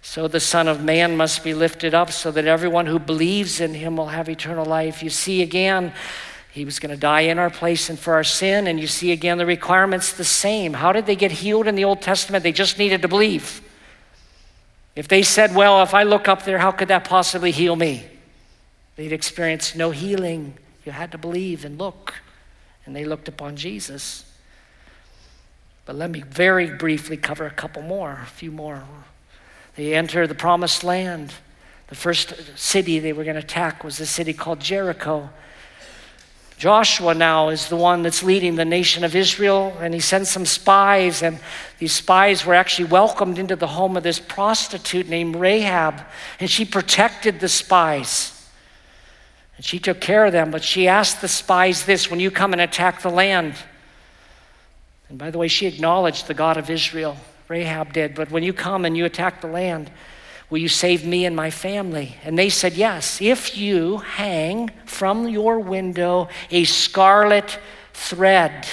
so 0.03 0.27
the 0.27 0.39
Son 0.39 0.67
of 0.67 0.83
Man 0.83 1.17
must 1.17 1.43
be 1.43 1.55
lifted 1.55 1.95
up 1.95 2.11
so 2.11 2.29
that 2.29 2.45
everyone 2.45 2.85
who 2.85 2.99
believes 2.99 3.59
in 3.59 3.73
him 3.73 3.97
will 3.97 4.09
have 4.09 4.29
eternal 4.29 4.65
life. 4.65 5.01
You 5.01 5.09
see 5.09 5.41
again, 5.41 5.93
he 6.55 6.65
was 6.65 6.79
going 6.79 6.93
to 6.93 6.99
die 6.99 7.21
in 7.21 7.37
our 7.37 7.49
place 7.49 7.89
and 7.89 7.99
for 7.99 8.13
our 8.13 8.23
sin, 8.23 8.65
and 8.65 8.79
you 8.79 8.87
see 8.87 9.11
again 9.11 9.37
the 9.37 9.45
requirements 9.45 10.13
the 10.13 10.23
same. 10.23 10.73
How 10.73 10.91
did 10.91 11.05
they 11.05 11.15
get 11.15 11.31
healed 11.31 11.67
in 11.67 11.75
the 11.75 11.83
Old 11.83 12.01
Testament? 12.01 12.43
They 12.43 12.51
just 12.51 12.79
needed 12.79 13.01
to 13.01 13.07
believe. 13.07 13.61
If 14.95 15.07
they 15.07 15.21
said, 15.21 15.53
Well, 15.53 15.83
if 15.83 15.93
I 15.93 16.03
look 16.03 16.27
up 16.27 16.43
there, 16.43 16.57
how 16.57 16.71
could 16.71 16.87
that 16.87 17.03
possibly 17.03 17.51
heal 17.51 17.75
me? 17.75 18.05
They'd 18.95 19.11
experience 19.11 19.75
no 19.75 19.91
healing. 19.91 20.53
You 20.85 20.93
had 20.93 21.11
to 21.11 21.17
believe 21.17 21.65
and 21.65 21.77
look. 21.77 22.13
And 22.85 22.95
they 22.95 23.03
looked 23.03 23.27
upon 23.27 23.57
Jesus. 23.57 24.31
But 25.85 25.97
let 25.97 26.09
me 26.09 26.21
very 26.21 26.69
briefly 26.69 27.17
cover 27.17 27.45
a 27.45 27.51
couple 27.51 27.81
more, 27.81 28.21
a 28.23 28.27
few 28.27 28.51
more 28.51 28.83
they 29.75 29.93
enter 29.93 30.25
the 30.25 30.35
promised 30.35 30.83
land. 30.83 31.33
The 31.87 31.95
first 31.95 32.57
city 32.57 32.99
they 32.99 33.13
were 33.13 33.23
going 33.23 33.35
to 33.35 33.41
attack 33.41 33.83
was 33.83 33.99
a 33.99 34.05
city 34.05 34.33
called 34.33 34.59
Jericho. 34.59 35.29
Joshua 36.57 37.13
now 37.13 37.49
is 37.49 37.67
the 37.67 37.75
one 37.75 38.01
that's 38.01 38.23
leading 38.23 38.55
the 38.55 38.63
nation 38.63 39.03
of 39.03 39.15
Israel, 39.15 39.75
and 39.81 39.93
he 39.93 39.99
sends 39.99 40.29
some 40.29 40.45
spies, 40.45 41.21
and 41.21 41.39
these 41.79 41.91
spies 41.91 42.45
were 42.45 42.53
actually 42.53 42.87
welcomed 42.87 43.37
into 43.37 43.57
the 43.57 43.67
home 43.67 43.97
of 43.97 44.03
this 44.03 44.19
prostitute 44.19 45.09
named 45.09 45.35
Rahab, 45.35 46.01
and 46.39 46.49
she 46.49 46.63
protected 46.63 47.41
the 47.41 47.49
spies. 47.49 48.31
And 49.57 49.65
she 49.65 49.79
took 49.79 49.99
care 49.99 50.25
of 50.25 50.31
them, 50.31 50.49
but 50.49 50.63
she 50.63 50.87
asked 50.87 51.19
the 51.19 51.27
spies 51.27 51.85
this 51.85 52.09
when 52.09 52.21
you 52.21 52.31
come 52.31 52.53
and 52.53 52.61
attack 52.61 53.01
the 53.01 53.09
land. 53.09 53.55
And 55.09 55.17
by 55.17 55.31
the 55.31 55.37
way, 55.37 55.49
she 55.49 55.67
acknowledged 55.67 56.27
the 56.27 56.33
God 56.33 56.57
of 56.57 56.69
Israel. 56.69 57.17
Rahab 57.49 57.93
did, 57.93 58.15
but 58.15 58.31
when 58.31 58.43
you 58.43 58.53
come 58.53 58.85
and 58.85 58.97
you 58.97 59.05
attack 59.05 59.41
the 59.41 59.47
land, 59.47 59.91
will 60.49 60.59
you 60.59 60.67
save 60.67 61.05
me 61.05 61.25
and 61.25 61.35
my 61.35 61.49
family? 61.49 62.15
And 62.23 62.37
they 62.37 62.49
said, 62.49 62.73
Yes, 62.73 63.21
if 63.21 63.57
you 63.57 63.97
hang 63.97 64.71
from 64.85 65.27
your 65.27 65.59
window 65.59 66.29
a 66.51 66.63
scarlet 66.65 67.59
thread. 67.93 68.67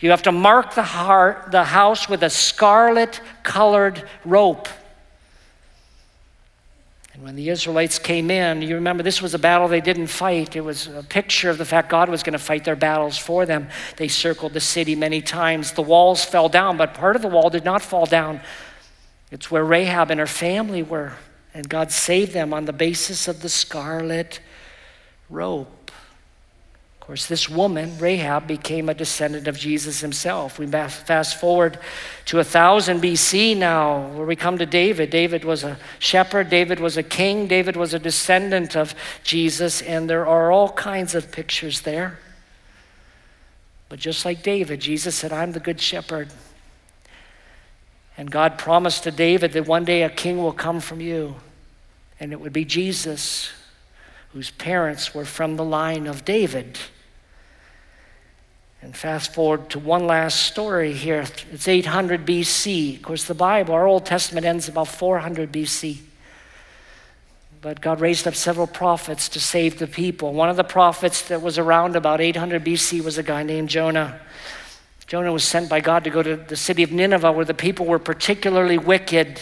You 0.00 0.10
have 0.10 0.22
to 0.22 0.32
mark 0.32 0.74
the, 0.74 0.82
heart, 0.82 1.50
the 1.50 1.64
house 1.64 2.08
with 2.08 2.22
a 2.22 2.30
scarlet 2.30 3.20
colored 3.42 4.06
rope. 4.24 4.68
And 7.14 7.22
when 7.22 7.36
the 7.36 7.48
Israelites 7.48 7.98
came 7.98 8.30
in, 8.30 8.60
you 8.60 8.74
remember 8.74 9.02
this 9.02 9.22
was 9.22 9.34
a 9.34 9.38
battle 9.38 9.68
they 9.68 9.80
didn't 9.80 10.08
fight. 10.08 10.56
It 10.56 10.62
was 10.62 10.88
a 10.88 11.02
picture 11.02 11.48
of 11.48 11.58
the 11.58 11.64
fact 11.64 11.88
God 11.88 12.08
was 12.08 12.22
going 12.22 12.32
to 12.32 12.38
fight 12.38 12.64
their 12.64 12.76
battles 12.76 13.16
for 13.16 13.46
them. 13.46 13.68
They 13.96 14.08
circled 14.08 14.52
the 14.52 14.60
city 14.60 14.96
many 14.96 15.22
times. 15.22 15.72
The 15.72 15.82
walls 15.82 16.24
fell 16.24 16.48
down, 16.48 16.76
but 16.76 16.92
part 16.92 17.14
of 17.14 17.22
the 17.22 17.28
wall 17.28 17.50
did 17.50 17.64
not 17.64 17.82
fall 17.82 18.04
down. 18.04 18.40
It's 19.34 19.50
where 19.50 19.64
Rahab 19.64 20.12
and 20.12 20.20
her 20.20 20.28
family 20.28 20.84
were, 20.84 21.14
and 21.54 21.68
God 21.68 21.90
saved 21.90 22.32
them 22.32 22.54
on 22.54 22.66
the 22.66 22.72
basis 22.72 23.26
of 23.26 23.42
the 23.42 23.48
scarlet 23.48 24.38
rope. 25.28 25.90
Of 26.94 27.00
course, 27.00 27.26
this 27.26 27.48
woman, 27.48 27.98
Rahab, 27.98 28.46
became 28.46 28.88
a 28.88 28.94
descendant 28.94 29.48
of 29.48 29.58
Jesus 29.58 30.00
himself. 30.00 30.56
We 30.60 30.68
fast 30.68 31.40
forward 31.40 31.80
to 32.26 32.36
1000 32.36 33.02
BC 33.02 33.56
now, 33.56 34.06
where 34.10 34.24
we 34.24 34.36
come 34.36 34.56
to 34.58 34.66
David. 34.66 35.10
David 35.10 35.44
was 35.44 35.64
a 35.64 35.78
shepherd, 35.98 36.48
David 36.48 36.78
was 36.78 36.96
a 36.96 37.02
king, 37.02 37.48
David 37.48 37.74
was 37.74 37.92
a 37.92 37.98
descendant 37.98 38.76
of 38.76 38.94
Jesus, 39.24 39.82
and 39.82 40.08
there 40.08 40.28
are 40.28 40.52
all 40.52 40.70
kinds 40.70 41.12
of 41.16 41.32
pictures 41.32 41.80
there. 41.80 42.20
But 43.88 43.98
just 43.98 44.24
like 44.24 44.44
David, 44.44 44.78
Jesus 44.78 45.16
said, 45.16 45.32
I'm 45.32 45.50
the 45.50 45.60
good 45.60 45.80
shepherd. 45.80 46.28
And 48.16 48.30
God 48.30 48.58
promised 48.58 49.04
to 49.04 49.10
David 49.10 49.52
that 49.52 49.66
one 49.66 49.84
day 49.84 50.02
a 50.02 50.10
king 50.10 50.38
will 50.38 50.52
come 50.52 50.80
from 50.80 51.00
you, 51.00 51.36
and 52.20 52.32
it 52.32 52.40
would 52.40 52.52
be 52.52 52.64
Jesus, 52.64 53.50
whose 54.32 54.50
parents 54.50 55.14
were 55.14 55.24
from 55.24 55.56
the 55.56 55.64
line 55.64 56.06
of 56.06 56.24
David. 56.24 56.78
And 58.82 58.94
fast 58.94 59.32
forward 59.32 59.70
to 59.70 59.78
one 59.78 60.06
last 60.06 60.40
story 60.40 60.92
here. 60.92 61.24
It's 61.50 61.66
800 61.66 62.26
BC. 62.26 62.96
Of 62.96 63.02
course, 63.02 63.24
the 63.24 63.34
Bible, 63.34 63.74
our 63.74 63.86
Old 63.86 64.04
Testament 64.04 64.44
ends 64.44 64.68
about 64.68 64.88
400 64.88 65.50
BC. 65.50 65.98
But 67.62 67.80
God 67.80 68.02
raised 68.02 68.28
up 68.28 68.34
several 68.34 68.66
prophets 68.66 69.26
to 69.30 69.40
save 69.40 69.78
the 69.78 69.86
people. 69.86 70.34
One 70.34 70.50
of 70.50 70.56
the 70.56 70.64
prophets 70.64 71.26
that 71.28 71.40
was 71.40 71.56
around 71.56 71.96
about 71.96 72.20
800 72.20 72.62
BC 72.62 73.02
was 73.02 73.16
a 73.16 73.22
guy 73.22 73.42
named 73.42 73.70
Jonah. 73.70 74.20
Jonah 75.06 75.32
was 75.32 75.44
sent 75.44 75.68
by 75.68 75.80
God 75.80 76.04
to 76.04 76.10
go 76.10 76.22
to 76.22 76.36
the 76.36 76.56
city 76.56 76.82
of 76.82 76.90
Nineveh 76.90 77.32
where 77.32 77.44
the 77.44 77.54
people 77.54 77.86
were 77.86 77.98
particularly 77.98 78.78
wicked. 78.78 79.40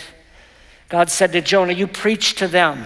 God 0.89 1.09
said 1.09 1.33
to 1.33 1.41
Jonah, 1.41 1.73
You 1.73 1.87
preach 1.87 2.35
to 2.37 2.49
them. 2.49 2.85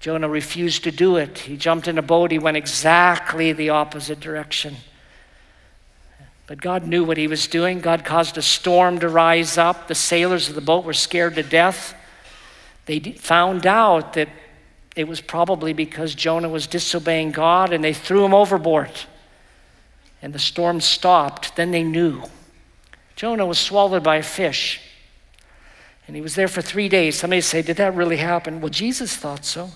Jonah 0.00 0.28
refused 0.28 0.84
to 0.84 0.90
do 0.90 1.16
it. 1.16 1.38
He 1.38 1.56
jumped 1.56 1.88
in 1.88 1.98
a 1.98 2.02
boat, 2.02 2.30
he 2.30 2.38
went 2.38 2.56
exactly 2.56 3.52
the 3.52 3.70
opposite 3.70 4.20
direction. 4.20 4.76
But 6.46 6.60
God 6.60 6.86
knew 6.86 7.02
what 7.02 7.16
he 7.16 7.26
was 7.26 7.48
doing. 7.48 7.80
God 7.80 8.04
caused 8.04 8.38
a 8.38 8.42
storm 8.42 9.00
to 9.00 9.08
rise 9.08 9.58
up. 9.58 9.88
The 9.88 9.96
sailors 9.96 10.48
of 10.48 10.54
the 10.54 10.60
boat 10.60 10.84
were 10.84 10.92
scared 10.92 11.34
to 11.36 11.42
death. 11.42 11.94
They 12.84 13.00
found 13.00 13.66
out 13.66 14.12
that 14.12 14.28
it 14.94 15.08
was 15.08 15.20
probably 15.20 15.72
because 15.72 16.14
Jonah 16.14 16.48
was 16.48 16.66
disobeying 16.66 17.32
God 17.32 17.72
and 17.72 17.82
they 17.82 17.92
threw 17.92 18.24
him 18.24 18.32
overboard. 18.32 18.90
And 20.26 20.34
the 20.34 20.40
storm 20.40 20.80
stopped. 20.80 21.54
Then 21.54 21.70
they 21.70 21.84
knew. 21.84 22.20
Jonah 23.14 23.46
was 23.46 23.60
swallowed 23.60 24.02
by 24.02 24.16
a 24.16 24.24
fish. 24.24 24.80
And 26.08 26.16
he 26.16 26.20
was 26.20 26.34
there 26.34 26.48
for 26.48 26.60
three 26.60 26.88
days. 26.88 27.16
Somebody 27.16 27.42
say, 27.42 27.62
Did 27.62 27.76
that 27.76 27.94
really 27.94 28.16
happen? 28.16 28.60
Well, 28.60 28.68
Jesus 28.68 29.14
thought 29.14 29.44
so. 29.44 29.70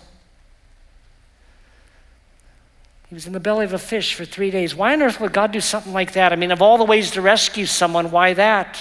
He 3.08 3.14
was 3.14 3.28
in 3.28 3.32
the 3.32 3.38
belly 3.38 3.64
of 3.64 3.72
a 3.72 3.78
fish 3.78 4.12
for 4.12 4.24
three 4.24 4.50
days. 4.50 4.74
Why 4.74 4.92
on 4.92 5.02
earth 5.02 5.20
would 5.20 5.32
God 5.32 5.52
do 5.52 5.60
something 5.60 5.92
like 5.92 6.14
that? 6.14 6.32
I 6.32 6.36
mean, 6.36 6.50
of 6.50 6.60
all 6.60 6.78
the 6.78 6.84
ways 6.84 7.12
to 7.12 7.22
rescue 7.22 7.66
someone, 7.66 8.10
why 8.10 8.34
that? 8.34 8.76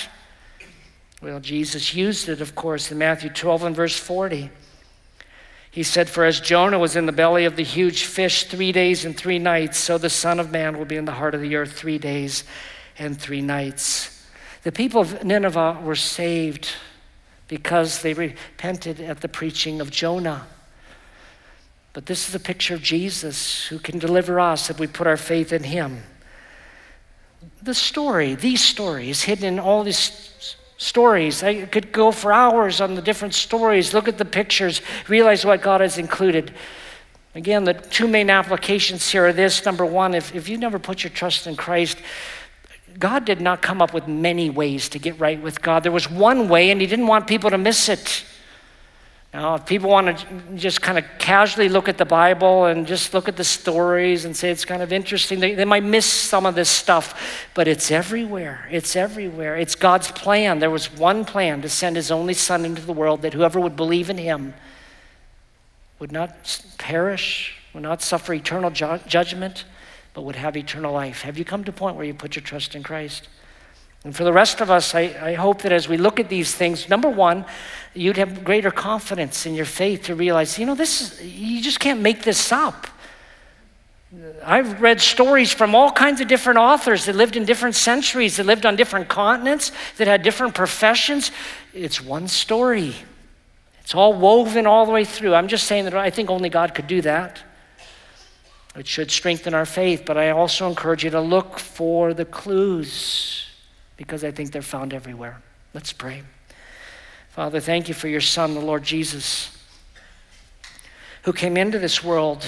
Well, 1.22 1.40
Jesus 1.40 1.94
used 1.94 2.30
it, 2.30 2.42
of 2.42 2.56
course, 2.56 2.92
in 2.92 2.98
Matthew 2.98 3.30
12 3.30 3.66
and 3.66 3.76
verse 3.76 3.96
40. 3.96 4.50
He 5.72 5.84
said, 5.84 6.10
For 6.10 6.26
as 6.26 6.40
Jonah 6.40 6.80
was 6.80 6.96
in 6.96 7.06
the 7.06 7.12
belly 7.12 7.46
of 7.46 7.56
the 7.56 7.64
huge 7.64 8.04
fish 8.04 8.46
three 8.46 8.72
days 8.72 9.06
and 9.06 9.16
three 9.16 9.40
nights, 9.40 9.78
so 9.78 9.98
the 9.98 10.10
Son 10.10 10.40
of 10.40 10.52
Man 10.52 10.78
will 10.78 10.86
be 10.86 10.96
in 10.96 11.06
the 11.06 11.14
heart 11.14 11.36
of 11.36 11.42
the 11.42 11.56
earth 11.56 11.74
three 11.74 11.98
days 11.98 12.44
and 12.98 13.20
three 13.20 13.42
nights. 13.42 14.26
The 14.64 14.72
people 14.72 15.02
of 15.02 15.24
Nineveh 15.24 15.80
were 15.84 15.96
saved 15.96 16.70
because 17.48 18.02
they 18.02 18.14
repented 18.14 19.00
at 19.00 19.22
the 19.22 19.28
preaching 19.28 19.80
of 19.80 19.92
Jonah. 19.92 20.48
But 21.94 22.06
this 22.06 22.30
is 22.30 22.36
a 22.36 22.40
picture 22.40 22.76
of 22.76 22.82
Jesus 22.82 23.66
who 23.68 23.80
can 23.80 24.00
deliver 24.00 24.40
us 24.40 24.70
if 24.70 24.80
we 24.80 24.88
put 24.88 25.08
our 25.08 25.18
faith 25.18 25.52
in 25.52 25.64
him. 25.64 26.04
The 27.62 27.74
story, 27.74 28.36
these 28.36 28.62
stories, 28.62 29.24
hidden 29.24 29.46
in 29.46 29.60
all 29.60 29.84
these 29.84 30.56
stories. 30.80 31.44
I 31.44 31.66
could 31.66 31.92
go 31.92 32.12
for 32.12 32.34
hours 32.34 32.82
on 32.82 32.96
the 32.96 33.02
different 33.02 33.36
stories, 33.36 33.94
look 33.94 34.08
at 34.08 34.18
the 34.18 34.26
pictures, 34.26 34.82
realize 35.08 35.46
what 35.46 35.62
God 35.62 35.82
has 35.82 35.98
included. 35.98 36.54
Again, 37.36 37.66
the 37.66 37.74
two 37.74 38.08
main 38.08 38.30
applications 38.30 39.08
here 39.08 39.28
are 39.28 39.34
this. 39.34 39.64
Number 39.66 39.86
one, 39.86 40.16
if, 40.16 40.34
if 40.34 40.50
you 40.50 40.58
never 40.58 40.80
put 40.80 41.04
your 41.04 41.12
trust 41.12 41.46
in 41.46 41.56
Christ, 41.56 41.98
God 42.98 43.26
did 43.26 43.40
not 43.42 43.62
come 43.62 43.82
up 43.82 43.94
with 43.94 44.08
many 44.08 44.50
ways 44.50 44.90
to 44.90 45.00
get 45.00 45.20
right 45.20 45.40
with 45.40 45.62
God. 45.62 45.84
There 45.84 45.92
was 45.92 46.10
one 46.10 46.50
way, 46.50 46.72
and 46.72 46.82
He 46.82 46.88
didn't 46.88 47.08
want 47.08 47.28
people 47.28 47.50
to 47.50 47.58
miss 47.58 47.88
it. 47.90 48.24
Now, 49.32 49.56
if 49.56 49.66
people 49.68 49.92
want 49.92 50.18
to 50.18 50.28
just 50.56 50.82
kind 50.82 50.98
of 50.98 51.06
casually 51.20 51.70
look 51.70 51.88
at 51.88 52.00
the 52.00 52.06
Bible 52.06 52.66
and 52.66 52.88
just 52.88 53.14
look 53.14 53.28
at 53.28 53.38
the 53.38 53.44
stories 53.44 54.26
and 54.26 54.36
say 54.36 54.50
it's 54.50 54.66
kind 54.66 54.82
of 54.82 54.92
interesting, 54.92 55.40
they, 55.40 55.54
they 55.54 55.66
might 55.66 55.84
miss 55.84 56.08
some 56.08 56.48
of 56.48 56.56
this 56.56 56.70
stuff, 56.70 57.48
but 57.54 57.68
it's 57.68 57.92
everywhere. 57.92 58.68
It's 58.72 58.96
everywhere. 58.96 59.56
It's 59.56 59.76
God's 59.76 60.12
plan. 60.12 60.58
There 60.58 60.72
was 60.72 60.92
one 60.92 61.26
plan 61.26 61.62
to 61.62 61.70
send 61.70 61.96
His 61.96 62.10
only 62.10 62.34
Son 62.34 62.66
into 62.66 62.82
the 62.82 62.94
world 62.94 63.22
that 63.22 63.34
whoever 63.36 63.60
would 63.60 63.76
believe 63.76 64.10
in 64.10 64.18
Him 64.18 64.56
would 66.00 66.12
not 66.12 66.64
perish, 66.80 67.56
would 67.76 67.84
not 67.84 68.02
suffer 68.02 68.34
eternal 68.34 68.72
ju- 68.72 69.00
judgment, 69.06 69.66
but 70.16 70.24
would 70.24 70.38
have 70.38 70.58
eternal 70.58 70.92
life. 70.92 71.22
Have 71.22 71.38
you 71.38 71.46
come 71.46 71.64
to 71.66 71.72
a 71.72 71.74
point 71.74 71.96
where 71.96 72.06
you 72.06 72.16
put 72.16 72.36
your 72.36 72.44
trust 72.44 72.74
in 72.74 72.82
Christ? 72.82 73.28
And 74.04 74.16
for 74.16 74.24
the 74.24 74.32
rest 74.32 74.62
of 74.62 74.72
us, 74.72 74.96
I, 74.96 75.14
I, 75.22 75.34
hope 75.34 75.62
that 75.64 75.74
as 75.74 75.90
we 75.90 75.98
look 75.98 76.20
at 76.20 76.30
these 76.30 76.56
things, 76.56 76.88
number 76.88 77.10
one, 77.10 77.46
you'd 77.94 78.16
have 78.16 78.46
greater 78.46 78.72
confidence 78.72 79.46
in 79.46 79.56
your 79.56 79.66
faith 79.66 80.04
to 80.04 80.16
realize, 80.16 80.58
you 80.58 80.66
know, 80.66 80.76
this 80.76 81.02
is, 81.02 81.22
you 81.22 81.62
just 81.62 81.82
can't 81.82 82.00
make 82.00 82.24
this 82.24 82.52
up. 82.52 82.88
I've 84.44 84.82
read 84.82 85.02
stories 85.02 85.52
from 85.52 85.76
all 85.76 85.92
kinds 85.92 86.22
of 86.22 86.28
different 86.28 86.60
authors 86.60 87.06
that 87.06 87.16
lived 87.16 87.36
in 87.36 87.46
different 87.46 87.76
centuries, 87.76 88.38
that 88.38 88.46
lived 88.46 88.66
on 88.66 88.76
different 88.76 89.10
continents, 89.10 89.72
that 89.98 90.08
had 90.08 90.24
different 90.24 90.56
professions. 90.56 91.32
It's 91.74 92.02
one 92.02 92.28
story. 92.28 92.96
It's 93.82 93.94
all 93.94 94.14
woven 94.14 94.66
all 94.66 94.86
the 94.86 94.92
way 94.94 95.04
through. 95.04 95.36
I'm 95.36 95.50
just 95.50 95.68
saying 95.68 95.84
that 95.84 95.94
I 95.94 96.10
think 96.10 96.30
only 96.30 96.50
God 96.50 96.74
could 96.74 96.88
do 96.88 97.02
that. 97.02 97.40
It 98.76 98.88
should 98.88 99.12
strengthen 99.12 99.54
our 99.54 99.66
faith, 99.66 100.04
but 100.06 100.18
I 100.18 100.30
also 100.30 100.70
encourage 100.70 101.04
you 101.04 101.10
to 101.10 101.22
look 101.22 101.60
for 101.60 102.14
the 102.14 102.26
clues 102.26 103.49
because 104.00 104.24
I 104.24 104.32
think 104.32 104.54
they're 104.54 104.62
found 104.62 104.94
everywhere. 104.94 105.42
Let's 105.74 105.92
pray. 105.92 106.24
Father, 107.32 107.60
thank 107.60 107.90
you 107.90 107.94
for 107.94 108.08
your 108.08 108.22
Son, 108.22 108.54
the 108.54 108.62
Lord 108.62 108.82
Jesus, 108.82 109.52
who 111.24 111.34
came 111.34 111.58
into 111.58 111.78
this 111.80 112.02
world 112.02 112.48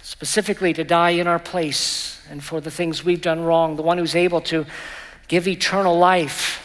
specifically 0.00 0.72
to 0.72 0.84
die 0.84 1.10
in 1.10 1.26
our 1.26 1.38
place 1.38 2.18
and 2.30 2.42
for 2.42 2.62
the 2.62 2.70
things 2.70 3.04
we've 3.04 3.20
done 3.20 3.44
wrong, 3.44 3.76
the 3.76 3.82
one 3.82 3.98
who's 3.98 4.16
able 4.16 4.40
to 4.40 4.64
give 5.28 5.46
eternal 5.46 5.98
life 5.98 6.64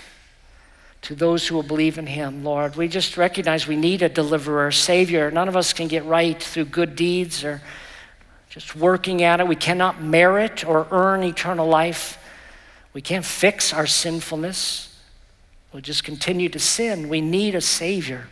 to 1.01 1.13
those 1.13 1.45
who 1.45 1.55
will 1.55 1.61
believe 1.61 1.97
in 1.97 2.07
him, 2.07 2.45
Lord. 2.45 2.77
We 2.77 2.87
just 2.87 3.17
recognize 3.17 3.67
we 3.67 3.75
need 3.75 4.01
a 4.01 4.07
deliverer, 4.07 4.71
savior. 4.71 5.29
None 5.29 5.49
of 5.49 5.57
us 5.57 5.73
can 5.73 5.89
get 5.89 6.05
right 6.05 6.41
through 6.41 6.65
good 6.65 6.95
deeds 6.95 7.43
or 7.43 7.61
just 8.49 8.77
working 8.77 9.23
at 9.23 9.41
it. 9.41 9.47
We 9.47 9.57
cannot 9.57 10.01
merit 10.01 10.65
or 10.65 10.87
earn 10.89 11.21
eternal 11.23 11.67
life. 11.67 12.17
We 12.93 13.01
can't 13.01 13.25
fix 13.25 13.73
our 13.73 13.87
sinfulness. 13.87 14.95
We'll 15.71 15.81
just 15.81 16.03
continue 16.03 16.49
to 16.49 16.59
sin. 16.59 17.09
We 17.09 17.21
need 17.21 17.55
a 17.55 17.61
Savior. 17.61 18.27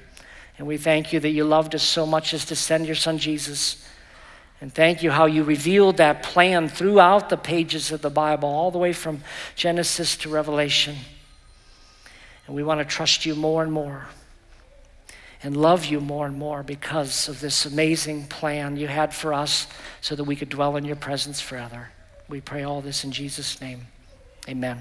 And 0.57 0.67
we 0.67 0.77
thank 0.77 1.11
you 1.11 1.19
that 1.19 1.29
you 1.29 1.43
loved 1.43 1.73
us 1.73 1.83
so 1.83 2.05
much 2.05 2.33
as 2.33 2.45
to 2.45 2.55
send 2.55 2.85
your 2.85 2.95
Son 2.95 3.17
Jesus. 3.17 3.87
And 4.61 4.71
thank 4.71 5.01
you 5.01 5.09
how 5.09 5.25
you 5.25 5.43
revealed 5.43 5.97
that 5.97 6.21
plan 6.21 6.69
throughout 6.69 7.29
the 7.29 7.37
pages 7.37 7.91
of 7.91 8.03
the 8.03 8.11
Bible, 8.11 8.47
all 8.47 8.69
the 8.69 8.77
way 8.77 8.93
from 8.93 9.23
Genesis 9.55 10.15
to 10.17 10.29
Revelation. 10.29 10.95
And 12.45 12.55
we 12.55 12.61
want 12.61 12.79
to 12.79 12.85
trust 12.85 13.25
you 13.25 13.33
more 13.33 13.63
and 13.63 13.71
more 13.71 14.07
and 15.43 15.57
love 15.57 15.85
you 15.85 15.99
more 15.99 16.27
and 16.27 16.37
more 16.37 16.61
because 16.61 17.27
of 17.27 17.39
this 17.39 17.65
amazing 17.65 18.27
plan 18.27 18.77
you 18.77 18.87
had 18.87 19.13
for 19.13 19.33
us 19.33 19.67
so 19.99 20.15
that 20.15 20.23
we 20.23 20.35
could 20.35 20.49
dwell 20.49 20.75
in 20.75 20.85
your 20.85 20.95
presence 20.95 21.41
forever. 21.41 21.89
We 22.29 22.41
pray 22.41 22.63
all 22.63 22.81
this 22.81 23.03
in 23.03 23.11
Jesus' 23.11 23.59
name. 23.59 23.87
Amen. 24.49 24.79